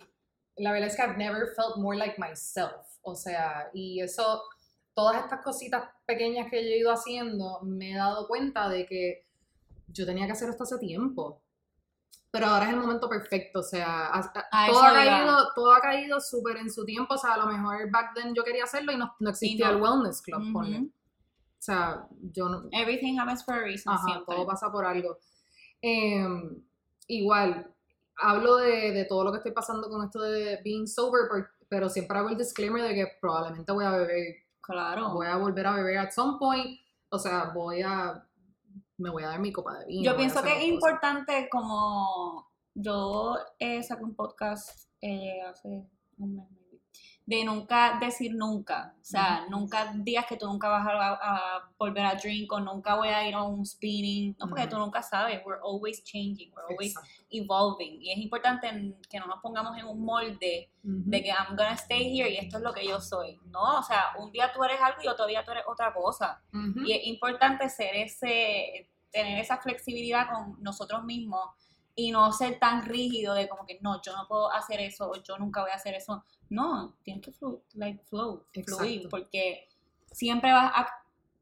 [0.57, 2.99] la verdad es que I've never felt more like myself.
[3.03, 4.43] O sea, y eso,
[4.95, 9.27] todas estas cositas pequeñas que yo he ido haciendo, me he dado cuenta de que
[9.87, 11.41] yo tenía que hacer esto hace tiempo.
[12.33, 14.19] Pero ahora es el momento perfecto, o sea, a-
[14.53, 17.39] a- A todo, ha caído, todo ha caído súper en su tiempo, o sea, a
[17.39, 19.77] lo mejor back then yo quería hacerlo y no, no existía no.
[19.77, 20.53] el wellness club, Ujú.
[20.53, 20.79] ponle.
[20.79, 24.35] O sea, yo no, Everything happens for a reason Ajá, siempre.
[24.37, 25.19] todo pasa por algo.
[25.83, 26.63] Em,
[27.09, 27.75] igual,
[28.17, 31.89] hablo de, de todo lo que estoy pasando con esto de being sober, por- pero
[31.89, 35.11] siempre hago el disclaimer de que probablemente voy a beber, Claro.
[35.15, 38.25] voy a volver a beber at some point, o sea, voy a,
[39.01, 40.05] me voy a dar mi copa de vino.
[40.05, 40.69] Yo pienso que es cosas.
[40.69, 46.60] importante como yo eh, saqué un podcast eh, hace un mes
[47.31, 52.05] de nunca decir nunca, o sea, nunca digas que tú nunca vas a, a volver
[52.05, 54.71] a drink o nunca voy a ir a un spinning, no porque Ujú.
[54.71, 57.27] tú nunca sabes, we're always changing, we're always Exacto.
[57.31, 58.03] evolving.
[58.03, 58.67] Y es importante
[59.09, 62.57] que no nos pongamos en un molde de que I'm gonna stay here y esto
[62.57, 65.27] es lo que yo soy, no, o sea, un día tú eres algo y otro
[65.27, 66.43] día tú eres otra cosa.
[66.85, 71.49] Y es importante ser ese, tener esa flexibilidad con nosotros mismos
[72.09, 75.17] y no ser tan rígido de como que no, yo no puedo hacer eso o
[75.23, 76.25] yo nunca voy a hacer eso.
[76.49, 79.69] No, tienes que flow, like flow, fluir, porque
[80.11, 80.89] siempre vas a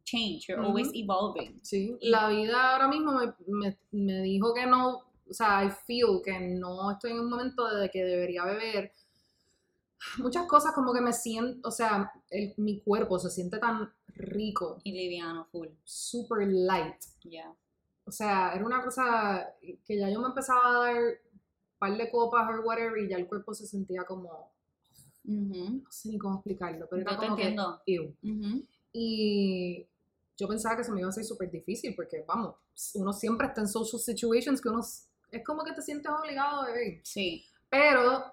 [0.05, 0.69] change, you're Ujú.
[0.71, 1.59] always evolving.
[1.63, 5.71] Sí, Y- la vida ahora mismo me, me- me dijo que no, o sea, I
[5.87, 8.93] feel que no estoy en un momento de que debería beber.
[10.19, 14.81] Muchas cosas como que me siento, o sea, el- mi cuerpo se siente tan rico,
[14.85, 16.97] Y liviano, full, super light.
[17.25, 17.53] ya.
[18.09, 22.11] O sea, era una cosa que ya yo me empezaba a dar un par de
[22.11, 24.51] copas o whatever y ya el cuerpo se sentía como,
[25.25, 25.83] Ujú.
[25.85, 27.83] no sé ni cómo explicarlo, pero era Yo te como que, entiendo.
[28.23, 28.63] Ujú.
[28.95, 29.87] Y
[30.39, 32.55] yo pensaba que se me iba a hacer súper difícil porque, vamos,
[32.95, 36.67] uno siempre está en social situations que uno es como que te sientes obligado a
[36.69, 37.01] beber.
[37.03, 38.25] Sí, Pero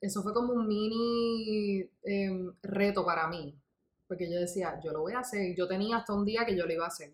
[0.00, 3.54] eso fue como un mini em, reto para mí.
[4.06, 5.54] Porque yo decía, yo lo voy a hacer.
[5.54, 7.12] Yo tenía hasta un día que yo lo iba a hacer.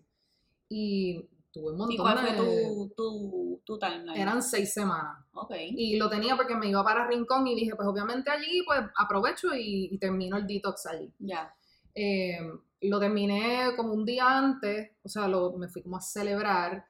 [0.69, 2.37] Y tuve un montón ¿y cuál fue de...
[2.37, 4.17] tu, tu, tu timeline?
[4.17, 5.25] Eran seis semanas.
[5.33, 8.81] Ok, Y lo tenía porque me iba para Rincón y dije, pues obviamente allí, pues
[8.97, 11.11] aprovecho y, y termino el detox allí.
[11.19, 11.53] ya.
[11.93, 12.37] Eh,
[12.81, 16.85] lo terminé como un día antes, o sea, lo, me fui como a celebrar,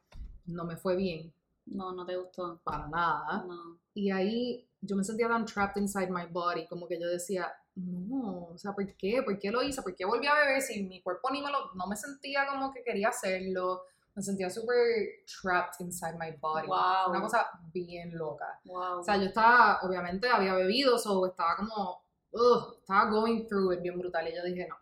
[0.47, 1.31] no me fue bien,
[1.67, 2.59] No, no te gustó.
[2.63, 3.45] para nada.
[3.47, 3.77] No.
[3.93, 8.47] Y ahí yo me sentía tan trapped inside my body, como que yo decía, no,
[8.53, 9.21] o sea, ¿por qué?
[9.23, 9.81] ¿Por qué lo hice?
[9.81, 12.73] ¿Por qué volví a beber si mi cuerpo ni me lo, no me sentía como
[12.73, 13.81] que quería hacerlo?
[14.15, 16.67] Me sentía súper trapped inside my body.
[16.67, 17.09] Wow.
[17.09, 18.59] Una cosa bien loca.
[18.63, 18.99] Wow.
[18.99, 22.01] O sea, yo estaba, obviamente había bebido, o estaba como,
[22.31, 24.27] ugh, estaba going through it bien brutal.
[24.27, 24.75] Y yo dije, no.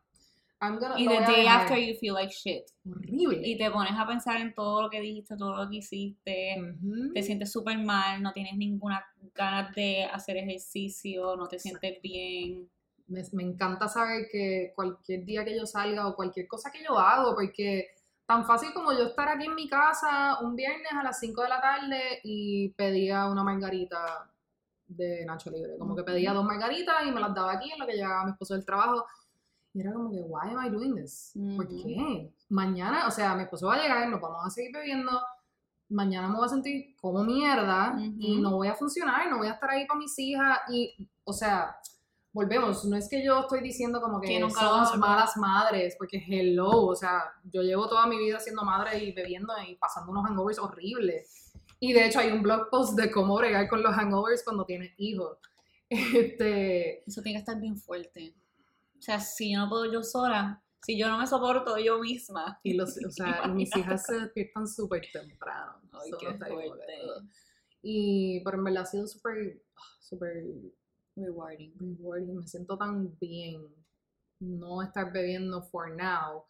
[0.61, 2.63] I'm gonna, y the day after you feel like shit.
[2.85, 3.45] Horrible.
[3.45, 6.55] Y te pones a pensar en todo lo que dijiste, todo lo que hiciste.
[7.13, 9.03] Te sientes súper mal, no tienes ninguna
[9.35, 12.69] ganas de hacer ejercicio, no te sientes bien.
[13.07, 16.97] me, me encanta saber que cualquier día que yo salga o cualquier cosa que yo
[16.97, 17.87] hago, porque
[18.25, 21.49] tan fácil como yo estar aquí en mi casa un viernes a las 5 de
[21.49, 24.29] la tarde y pedía una margarita
[24.87, 25.77] de Nacho Libre.
[25.77, 28.31] Como que pedía dos margaritas y me las daba aquí en lo que llegaba mi
[28.31, 29.05] esposo del trabajo.
[29.73, 31.33] Y era como que, why am I doing this?
[31.55, 32.31] ¿Por qué?
[32.49, 35.11] Mañana, o sea, mi esposo va a llegar, nos vamos a seguir bebiendo.
[35.89, 39.53] Mañana me voy a sentir como mierda y no voy a funcionar, no voy a
[39.53, 40.59] estar ahí para mis hijas.
[40.69, 41.75] Y, o sea,
[42.33, 46.87] volvemos, no es que yo estoy diciendo como que, Que somos malas madres, porque hello,
[46.87, 50.57] o sea, yo llevo toda mi vida siendo madre y bebiendo y pasando unos hangovers
[50.57, 51.53] horribles.
[51.79, 54.93] Y de hecho hay un blog post de cómo bregar con los hangovers cuando tienes
[54.97, 55.37] hijos.
[55.89, 58.33] Este, Eso tiene que estar bien fuerte.
[58.97, 62.59] O sea, si yo no puedo yo sola, si yo no me soporto yo misma.
[62.63, 65.81] y, los, o sea, mis hijas se despiertan súper temprano.
[65.91, 66.93] Ay, qué fuerte.
[67.83, 70.45] Y, pero en verdad ha sido súper, ah, súper
[71.15, 71.73] Rewarding.
[71.79, 73.67] rewarding, me siento tan bien
[74.39, 76.43] no estar bebiendo for now.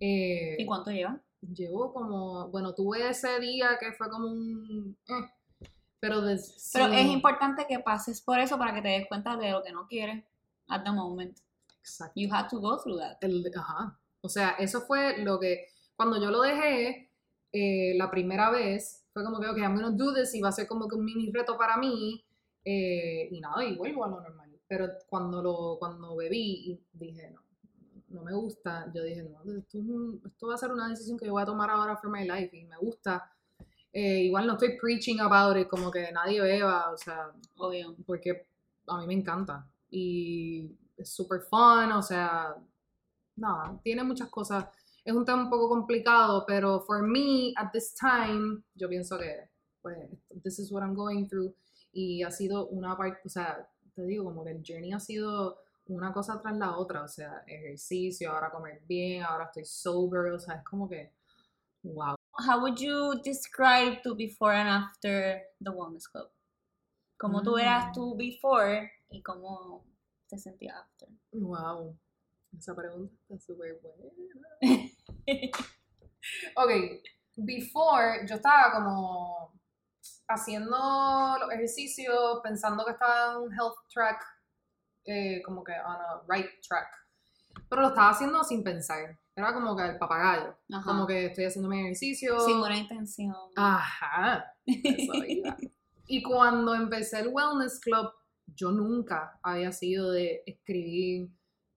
[0.00, 1.20] Eh, ¿Y cuánto lleva?
[1.42, 4.96] llevo como, bueno, tuve ese día que fue como un...
[5.08, 5.68] eh,
[6.00, 6.36] pero de,
[6.72, 9.62] Pero sí, es importante que pases por eso para que te des cuenta de lo
[9.62, 10.24] que no quieres
[10.68, 11.38] at the moment.
[11.80, 12.12] Exacto.
[12.20, 13.18] You had to go through that.
[13.20, 13.98] El- ajá.
[14.20, 17.10] O sea, eso fue lo que, cuando yo lo dejé
[17.52, 20.52] eh, la primera vez, fue como que, ok, I'm gonna do this y va a
[20.52, 22.24] ser como que un mini reto para mí.
[22.64, 24.50] Eh, y nada, y vuelvo a lo normal.
[24.66, 27.42] Pero cuando lo cuando bebí y dije, no,
[28.08, 31.18] no me gusta, yo dije, no, esto, es un- esto va a ser una decisión
[31.18, 33.30] que yo voy a tomar ahora for my life y me gusta.
[33.92, 37.94] Eh, igual no estoy preaching about it, como que nadie beba, o sea, Obvio.
[38.06, 38.46] porque
[38.86, 42.56] a mí me encanta y es súper fun, o sea,
[43.36, 44.66] nada, tiene muchas cosas.
[45.04, 49.48] Es un tema un poco complicado, pero for me, at this time, yo pienso que,
[49.82, 49.98] pues,
[50.42, 51.52] this is what I'm going through
[51.92, 55.58] y ha sido una parte, o sea, te digo, como que el journey ha sido
[55.86, 60.38] una cosa tras la otra, o sea, ejercicio, ahora comer bien, ahora estoy sober, o
[60.38, 61.12] sea, es como que,
[61.82, 62.14] wow.
[62.38, 66.30] How would you describe tu before and after the Wellness Club?
[67.18, 67.92] ¿Cómo tú eras Mm.
[67.92, 69.84] tu before y cómo
[70.28, 71.08] te sentías after?
[71.32, 71.96] Wow.
[72.56, 74.12] Esa pregunta está súper buena.
[76.56, 76.70] Ok,
[77.36, 79.52] before yo estaba como
[80.28, 80.76] haciendo
[81.40, 84.24] los ejercicios, pensando que estaba en un health track,
[85.04, 86.88] eh, como que on a right track.
[87.68, 89.18] Pero lo estaba haciendo sin pensar.
[89.34, 90.56] Era como que el papagayo.
[90.72, 90.84] Ajá.
[90.84, 92.38] Como que estoy haciendo mi ejercicio.
[92.40, 93.34] Sin una intención.
[93.56, 94.44] Ajá.
[94.66, 95.56] Eso iba.
[96.06, 98.12] Y cuando empecé el Wellness Club,
[98.46, 101.30] yo nunca había sido de escribir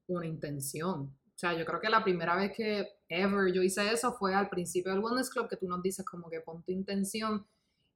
[0.07, 1.15] una intención.
[1.35, 4.49] O sea, yo creo que la primera vez que ever yo hice eso fue al
[4.49, 7.45] principio del Wellness Club, que tú nos dices como que pon tu intención.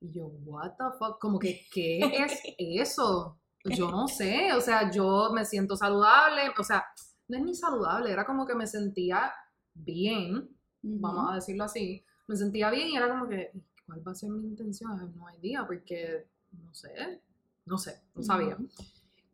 [0.01, 3.37] Y yo, what the fuck, como que, ¿qué es eso?
[3.65, 6.85] Yo no sé, o sea, yo me siento saludable, o sea,
[7.27, 9.31] no es ni saludable, era como que me sentía
[9.73, 10.49] bien,
[10.81, 13.51] vamos a decirlo así, me sentía bien y era como que,
[13.85, 15.13] ¿cuál va a ser mi intención?
[15.15, 17.21] No idea, porque no sé,
[17.65, 18.57] no sé, no sabía.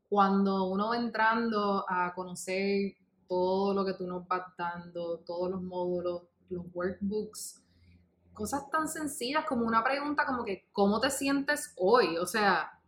[0.09, 2.95] Cuando uno va entrando a conocer
[3.27, 7.64] todo lo que tú nos vas dando, todos los módulos, los workbooks,
[8.35, 12.17] cosas tan sencillas como una pregunta como que, ¿cómo te sientes hoy?
[12.17, 12.79] O sea,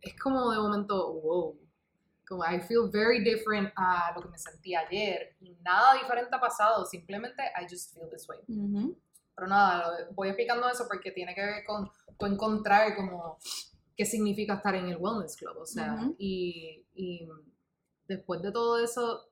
[0.00, 1.58] es como de momento, wow,
[2.26, 5.36] como I feel very different a lo que me sentí ayer.
[5.40, 8.38] Y nada diferente ha pasado, simplemente I just feel this way.
[9.34, 13.38] Pero nada, voy explicando eso porque tiene que ver con tú encontrar como
[13.96, 17.28] qué significa estar en el Wellness Club, o sea, y, y
[18.08, 19.28] después de todo eso,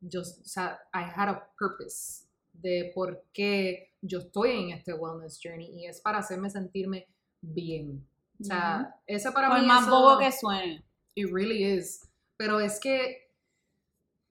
[0.00, 2.29] yo, o sea, I had a purpose
[2.62, 7.06] de por qué yo estoy en este Wellness Journey y es para hacerme sentirme
[7.40, 8.06] bien.
[8.40, 10.84] O sea, ese para Por mí más eso- bobo que suene.
[11.14, 12.08] It really is.
[12.36, 13.28] Pero es que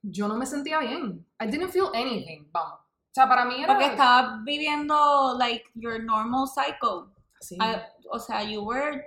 [0.01, 1.25] yo no me sentía bien.
[1.39, 2.79] I didn't feel anything, vamos.
[2.79, 3.67] O sea, para mí era...
[3.73, 7.13] Porque estabas viviendo, like, your normal cycle.
[7.41, 9.03] Sí, Ah, o sea, you were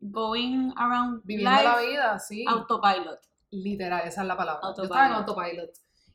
[0.00, 2.44] going around viviendo life la vida, sí.
[2.48, 3.20] autopilot.
[3.50, 4.60] Literal, esa es la palabra.
[4.62, 4.90] Yo Autopilot.
[4.92, 5.70] estaba en autopilot.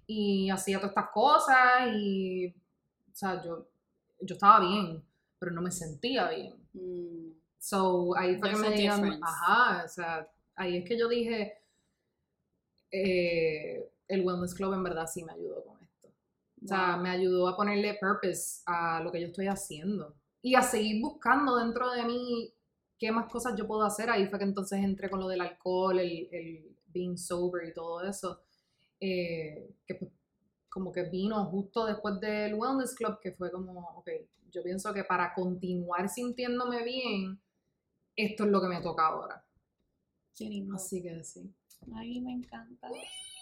[0.08, 2.47] Y hacía todas estas cosas y...
[2.47, 3.68] O sea, yo,
[4.20, 5.03] yo estaba bien,
[5.39, 6.53] pero no me sentía bien.
[6.74, 7.32] Mm.
[7.58, 11.58] So, ahí fue que me digan, ajá, o sea, ahí es que yo dije,
[12.91, 16.08] eh, el Wellness Club en verdad sí me ayudó con esto.
[16.64, 17.03] O sea, Wow.
[17.03, 20.16] me ayudó a ponerle purpose a lo que yo estoy haciendo.
[20.41, 22.53] Y a seguir buscando dentro de mí
[22.99, 24.10] qué más cosas yo puedo hacer.
[24.10, 28.01] Ahí fue que entonces entré con lo del alcohol, el, el being sober y todo
[28.03, 28.41] eso.
[29.00, 30.12] Eh, que pues,
[30.70, 34.10] como que vino justo después del Wellness Club, que fue como, ok,
[34.52, 37.39] yo pienso que para continuar sintiéndome bien,
[38.16, 39.46] esto es lo que me toca ahora.
[40.38, 40.76] Qué lindo.
[40.76, 41.54] Así que sí.
[41.93, 42.89] Ay, me encanta.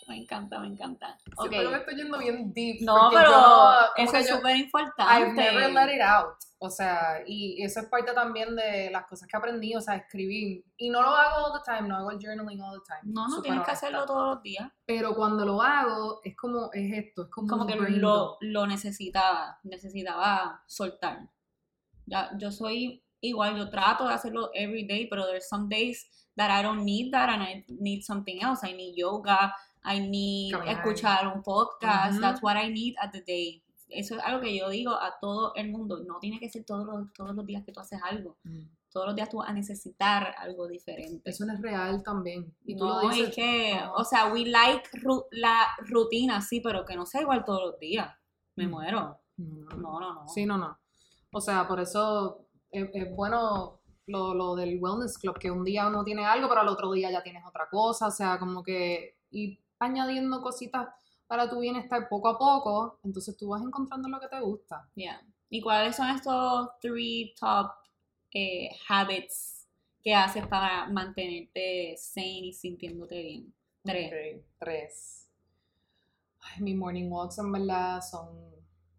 [0.07, 1.17] Me encanta, me encanta.
[1.25, 1.47] Sí, Ok.
[1.49, 2.81] pero me estoy yendo bien deep.
[2.81, 5.33] No, pero yo eso es súper I've importante.
[5.33, 6.35] never let it out.
[6.59, 10.63] O sea, y eso es parte también de las cosas que aprendí, o sea, escribir.
[10.77, 13.13] Y no lo hago all the time, no hago el journaling all the time.
[13.13, 14.71] No, no tienes que hacerlo todos los días.
[14.85, 19.59] Pero cuando lo hago, es como, es esto, es como, Como que lo, lo necesitaba,
[19.63, 21.27] necesitaba soltar.
[22.05, 26.49] Ya, yo soy igual, yo trato de hacerlo every day, pero there's some days that
[26.49, 28.65] I don't need that and I need something else.
[28.65, 29.53] I need yoga,
[29.85, 30.75] I need Caminar.
[30.77, 32.21] escuchar un podcast, Ujú.
[32.21, 33.63] that's what I need at the day.
[33.89, 35.99] Eso es algo que yo digo a todo el mundo.
[36.07, 38.37] No tiene que ser todos los, todos los días que tú haces algo.
[38.43, 38.63] Mm.
[38.91, 41.29] Todos los días tú vas a necesitar algo diferente.
[41.29, 42.55] Eso no es real también.
[42.65, 43.29] Y tú no, lo dices.
[43.29, 47.43] es que, o sea, we like ru- la rutina, sí, pero que no sea igual
[47.43, 48.09] todos los días.
[48.55, 48.71] Me Mm.
[48.71, 49.19] muero.
[49.37, 50.27] No, No, no.
[50.27, 50.77] Sí, no, no.
[51.31, 55.87] O sea, por eso es, es bueno lo, lo del wellness club, que un día
[55.87, 58.07] uno tiene algo, pero al otro día ya tienes otra cosa.
[58.07, 60.87] O sea, como que ir añadiendo cositas
[61.27, 64.87] para tu bienestar poco a poco, entonces tú vas encontrando lo que te gusta.
[64.95, 65.21] Yeah.
[65.49, 67.71] ¿Y cuáles son estos three top
[68.33, 69.67] eh, habits
[70.03, 73.53] que haces para mantenerte sane y sintiéndote bien?
[73.83, 74.07] Tres.
[74.07, 75.29] Ok, tres.
[76.41, 78.27] Ay, mis morning walks en verdad son,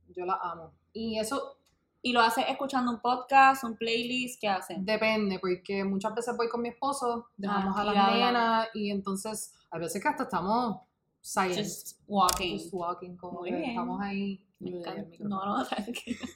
[0.08, 0.72] yo las amo.
[0.92, 1.58] Y eso
[2.06, 4.38] ¿Y lo haces escuchando un podcast, un playlist?
[4.38, 4.84] ¿Qué hacen?
[4.84, 9.54] depende, porque muchas veces voy con mi esposo, dejamos Ah, a las nenas y entonces
[9.74, 10.80] a veces que hasta estamos
[11.20, 12.58] silent, Just walking.
[12.58, 13.70] just walking, como Muy que bien.
[13.70, 14.46] estamos ahí.
[14.60, 14.82] Me eh,
[15.18, 15.28] el.
[15.28, 16.18] No, no, tranquila.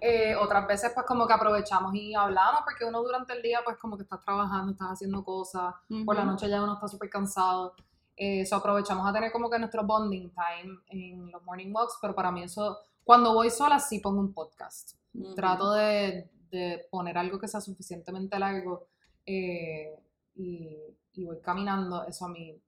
[0.00, 3.76] Eh, otras veces pues como que aprovechamos y hablamos porque uno durante el día pues
[3.76, 5.72] como que estás trabajando, estás haciendo cosas,
[6.04, 7.72] por la noche ya uno está súper cansado.
[8.16, 12.16] Eh, Eso aprovechamos a tener como que nuestro bonding time en los morning walks, pero
[12.16, 14.98] para mí eso, cuando voy sola sí pongo un podcast.
[15.36, 18.88] Trato de, de poner algo que sea suficientemente largo
[19.24, 19.94] eh,
[20.34, 20.76] y,
[21.14, 22.60] y voy caminando, eso a mí,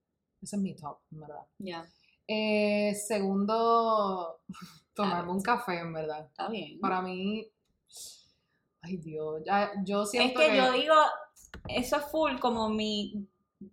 [0.43, 1.47] ese es mi top, en verdad.
[1.59, 1.87] Ya,
[2.29, 4.41] Eh, segundo,
[4.95, 6.27] tomarme un café, en verdad.
[6.27, 6.81] está bien.
[6.81, 7.47] Para mí,
[8.83, 10.95] ay Dios, ya, yo Es siento que yo digo,
[11.69, 13.29] eso es full como mi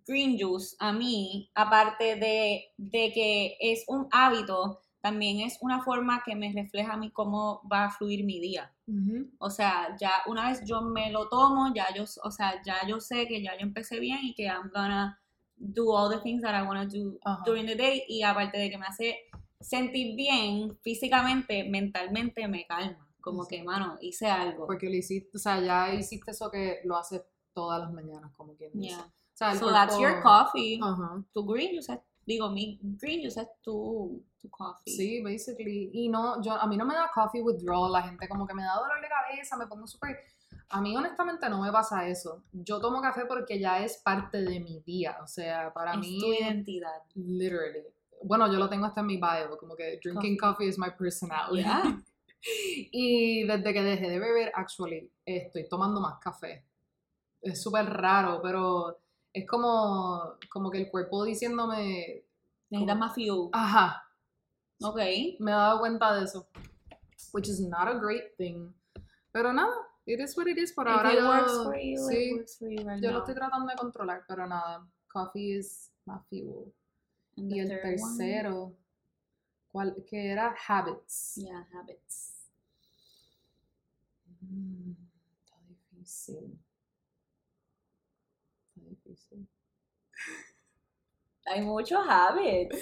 [0.06, 6.22] green juice a mí, aparte de, de que es un hábito, también es una forma
[6.24, 8.72] que me refleja a mí cómo va a fluir mi día.
[8.86, 9.28] Ujú.
[9.38, 13.00] O sea, ya una vez yo me lo tomo, ya yo, o sea, ya yo
[13.00, 15.20] sé que ya yo empecé bien y que I'm gonna
[15.56, 17.42] do all the things that I wanna do Ajá.
[17.44, 19.18] during the day y aparte de que me hace
[19.60, 23.06] sentir bien físicamente, mentalmente me calma.
[23.20, 24.66] Como que, mano, hice algo.
[24.66, 28.54] Porque lo hiciste, o sea, ya hiciste eso que lo haces todas las mañanas, como
[28.56, 28.88] quien dice.
[28.96, 29.04] Yeah.
[29.04, 30.80] O sea, So that's your cuerpo- coffee.
[30.82, 31.22] Ajá.
[31.34, 34.92] Tu green juice es, digo, mi green juice es tu, tu coffee.
[34.92, 35.90] Sí, basically.
[35.92, 38.62] Y no, yo, a mí no me da coffee withdrawal, la gente como que me
[38.62, 40.18] da dolor de cabeza, me pongo súper...
[40.70, 42.42] A mí honestamente no me pasa eso.
[42.52, 46.18] Yo tomo café porque ya es parte de mi día, o sea, para es mí...
[46.18, 47.02] tu identidad.
[47.14, 47.84] Literally.
[48.22, 51.62] Bueno, yo lo tengo hasta en mi bio, como que drinking coffee, is my personality.
[51.62, 52.02] Yeah.
[52.46, 56.62] Y desde que dejé de beber, actually, estoy tomando más café.
[57.40, 58.98] Es súper raro, pero
[59.34, 62.24] es como, como que el cuerpo diciéndome,
[62.70, 63.50] Necesitas más fuel.
[63.52, 64.02] ajá,
[64.82, 64.96] Ok.
[65.40, 66.48] me he dado cuenta de eso.
[67.32, 68.72] Which is not a great thing.
[69.32, 69.74] Pero nada,
[70.06, 70.72] it is what it is.
[70.72, 73.10] Por If ahora it yo, works for you, sí, it works for you right yo
[73.10, 76.72] lo estoy tratando de controlar, pero nada, coffee is my fuel.
[77.36, 78.16] And Y el third one?
[78.16, 78.76] tercero,
[79.72, 80.04] ¿cuál?
[80.08, 81.34] que era habits.
[81.36, 82.46] Yeah, habits.
[84.42, 84.92] Mm,
[85.42, 86.58] está difícil.
[88.76, 89.48] Está difícil.
[91.46, 92.76] Hay muchos habits.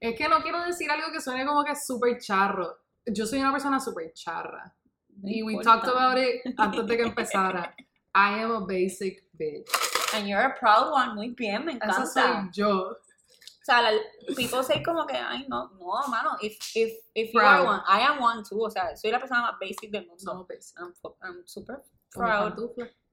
[0.00, 2.78] Es que no quiero decir algo que suene como que súper charro.
[3.06, 4.74] Yo soy una persona súper charra.
[5.20, 7.74] No Y we talked about it antes de que empezara.
[8.14, 9.68] I am a basic bitch.
[10.14, 11.14] And you're a proud one.
[11.14, 12.02] Muy bien, me encanta.
[12.02, 12.90] Esa soy yo.
[12.90, 13.90] O sea, la,
[14.34, 18.00] people say como que, ay, no, no, mano, if, if, if you are one, I
[18.00, 20.46] am one too, o sea, soy la persona más basic del mundo.
[20.48, 20.78] Basic.
[20.78, 22.56] I'm, I'm super proud.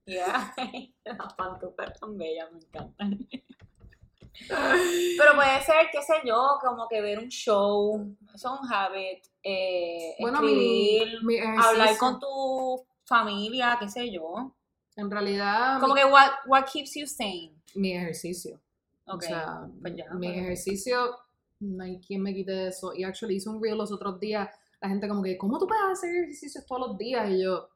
[0.08, 0.54] Yeah.
[1.04, 3.18] Las pantuflas tan bellas, me encantan.
[4.48, 9.24] Pero puede ser, qué sé yo, como que ver un show, eso es un habit,
[9.42, 14.54] eh, Bueno, mi, escribir, mi hablar ejercicio, con tu familia, qué sé yo.
[14.96, 17.52] en realidad, Como mi, que what, what keeps you sane.
[17.74, 18.60] mi ejercicio.
[19.06, 20.38] Ok, O sea, pues ya, mi pues.
[20.38, 21.16] ejercicio,
[21.60, 22.92] no hay quien me quite eso.
[22.94, 24.48] Y actually hice un reel los otros días,
[24.80, 27.28] la gente como que, ¿cómo tú puedes hacer ejercicios todos los días?
[27.30, 27.70] Y yo,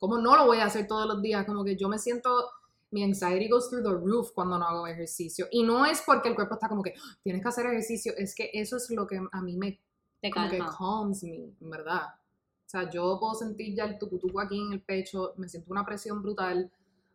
[0.00, 1.46] ¿cómo no lo voy a hacer todos los días?
[1.46, 2.50] Como que yo me siento,
[2.90, 5.46] mi anxiety goes through the roof cuando no hago ejercicio.
[5.52, 8.34] Y no es porque el cuerpo está como que, "Ah, tienes que hacer ejercicio, es
[8.34, 9.80] que eso es lo que a mí me
[10.20, 10.76] te como que calma.
[10.76, 12.02] calms me, en verdad.
[12.66, 15.84] O sea, yo puedo sentir ya el tucutuco aquí en el pecho, me siento una
[15.84, 16.70] presión brutal.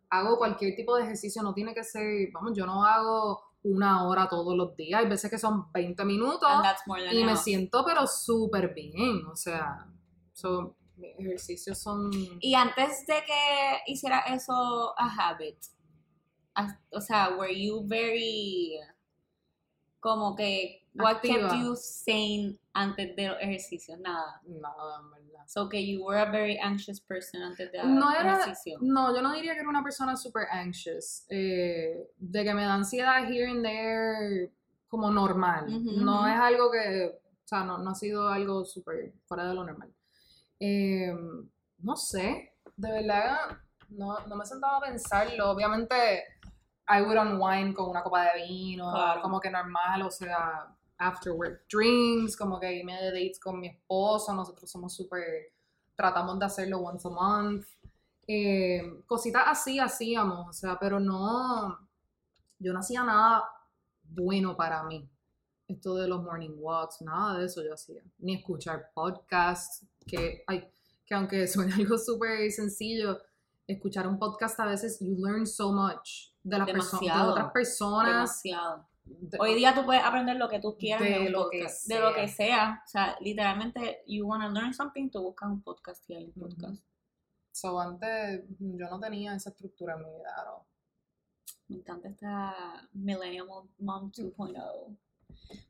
[0.09, 4.27] Hago cualquier tipo de ejercicio, no tiene que ser, vamos, yo no hago una hora
[4.29, 6.49] todos los días, hay veces que son 20 minutos
[7.11, 9.87] y me siento pero súper bien, o sea,
[10.33, 12.11] so, mis ejercicios son...
[12.39, 15.57] Y antes de que hiciera eso a habit,
[16.53, 18.79] as- o sea, were you very
[19.99, 21.55] como que what kept Activa.
[21.63, 23.99] you sane antes de los ejercicios?
[23.99, 24.39] Nada.
[24.45, 25.43] Nada, en verdad.
[25.47, 28.77] So que you were a very anxious person antes de No era- ejercicio.
[28.81, 31.25] No, yo no diría que era una persona super anxious.
[31.29, 34.51] eh, de que me da ansiedad here and there
[34.87, 35.65] como normal.
[35.67, 36.27] Ujú, no ujú.
[36.27, 39.91] es algo que, o sea, no, no ha sido algo súper fuera de lo normal.
[40.59, 41.13] Eh,
[41.79, 43.37] no sé, de verdad,
[43.89, 45.51] no, no me he sentado a pensarlo.
[45.51, 45.95] Obviamente,
[46.87, 49.21] I would unwind con una copa de vino, Claro.
[49.21, 53.67] como que normal, o sea, after work drinks, como que irme de dates con mi
[53.67, 55.51] esposo, nosotros somos súper,
[55.95, 57.65] tratamos de hacerlo once a month.
[58.27, 61.77] Eh, cositas así hacíamos, o sea, pero no,
[62.59, 63.43] yo no hacía nada
[64.03, 65.07] bueno para mí.
[65.67, 68.01] Esto de los morning walks, nada de eso yo hacía.
[68.19, 70.69] Ni escuchar podcasts, que, ay,
[71.05, 73.19] que aunque suene algo súper sencillo,
[73.67, 78.07] escuchar un podcast a veces you learn so much de las personas, de otras personas.
[78.43, 78.87] Demasiado.
[79.05, 82.11] de- Hoy día tú puedes aprender lo que tú quieras De lo que de lo
[82.11, 82.15] sea.
[82.15, 82.83] que sea.
[82.85, 86.83] O sea, literalmente, you wanna learn something, tú buscas un podcast y hay un podcast.
[87.51, 90.63] So, antes yo no tenía esa estructura en mi vida.
[91.69, 94.95] Me encanta esta Millennial Mom- Mom 2.0.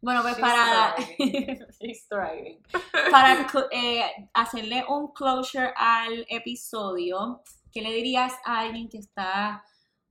[0.01, 0.95] Bueno, pues She's para,
[2.09, 2.61] thriving.
[3.11, 7.41] Para eh, hacerle un closure al episodio,
[7.71, 9.63] ¿qué le dirías a alguien que está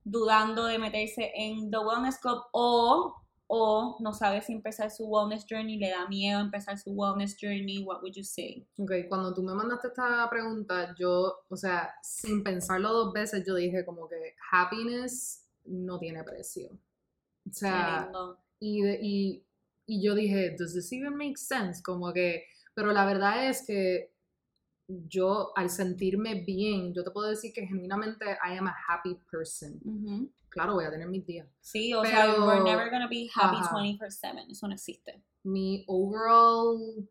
[0.03, 3.15] dudando de meterse en The Wellness Club o,
[3.47, 7.83] o no sabe si empezar su wellness journey, le da miedo empezar su wellness journey?
[7.83, 8.67] What would you say?
[8.77, 13.55] Ok, cuando tú me mandaste esta pregunta, yo, o sea, sin pensarlo dos veces, yo
[13.55, 16.69] dije como que happiness no tiene precio.
[17.49, 18.44] O sea, lindo.
[18.67, 19.45] Y, de- y,
[19.87, 21.81] y yo dije, does this even make sense?
[21.83, 22.43] Como que,
[22.73, 24.11] pero la verdad es que
[24.87, 29.79] yo al sentirme bien, yo te puedo decir que genuinamente I am a happy person.
[30.49, 31.47] Claro, voy a tener mis días.
[31.59, 33.75] Sí, o sea, Pero- we're never gonna be happy Ajá.
[33.75, 34.45] 24/7.
[34.49, 35.21] Eso no existe.
[35.43, 37.07] Mi overall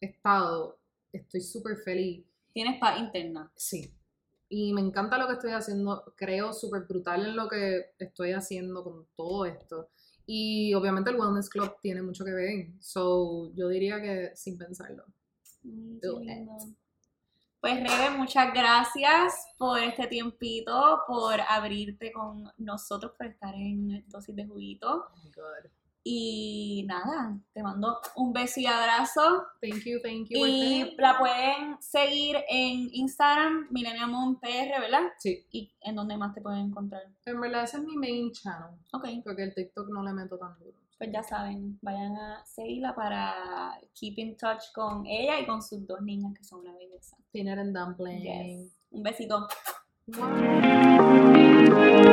[0.00, 0.78] estado,
[1.12, 2.24] estoy súper feliz.
[2.52, 3.50] Tienes paz interna.
[3.56, 3.92] Sí.
[4.48, 6.12] Y me encanta lo que estoy haciendo.
[6.16, 9.88] Creo súper brutal en lo que estoy haciendo con todo esto.
[10.30, 12.66] Y obviamente el Wellness Club tiene mucho que ver.
[12.80, 15.06] So, yo diría que sin pensarlo.
[15.62, 16.20] Mm, Do.
[17.60, 24.36] Pues Rebe, muchas gracias por este tiempito, por abrirte con nosotros, por estar en Dosis
[24.36, 25.06] de Juguito.
[25.10, 25.87] Oh.
[26.10, 29.44] Y nada, te mando un beso y abrazo.
[29.60, 30.38] Thank you, thank you.
[30.46, 35.02] Y la pueden seguir en Instagram, Millennium PR, ¿verdad?
[35.18, 37.02] Sí, ¿Y en dónde más te pueden encontrar?
[37.26, 38.70] en verdad ese es mi main channel.
[38.94, 40.78] Ok, Porque el TikTok no le meto tan duro.
[40.96, 45.86] pues ya saben, vayan a seguirla para keep in touch con ella y con sus
[45.86, 47.18] dos niñas que son una belleza.
[47.32, 48.22] Peanut and dumpling.
[48.22, 48.72] Yes.
[48.92, 49.46] Un besito.
[50.06, 52.07] Mwah.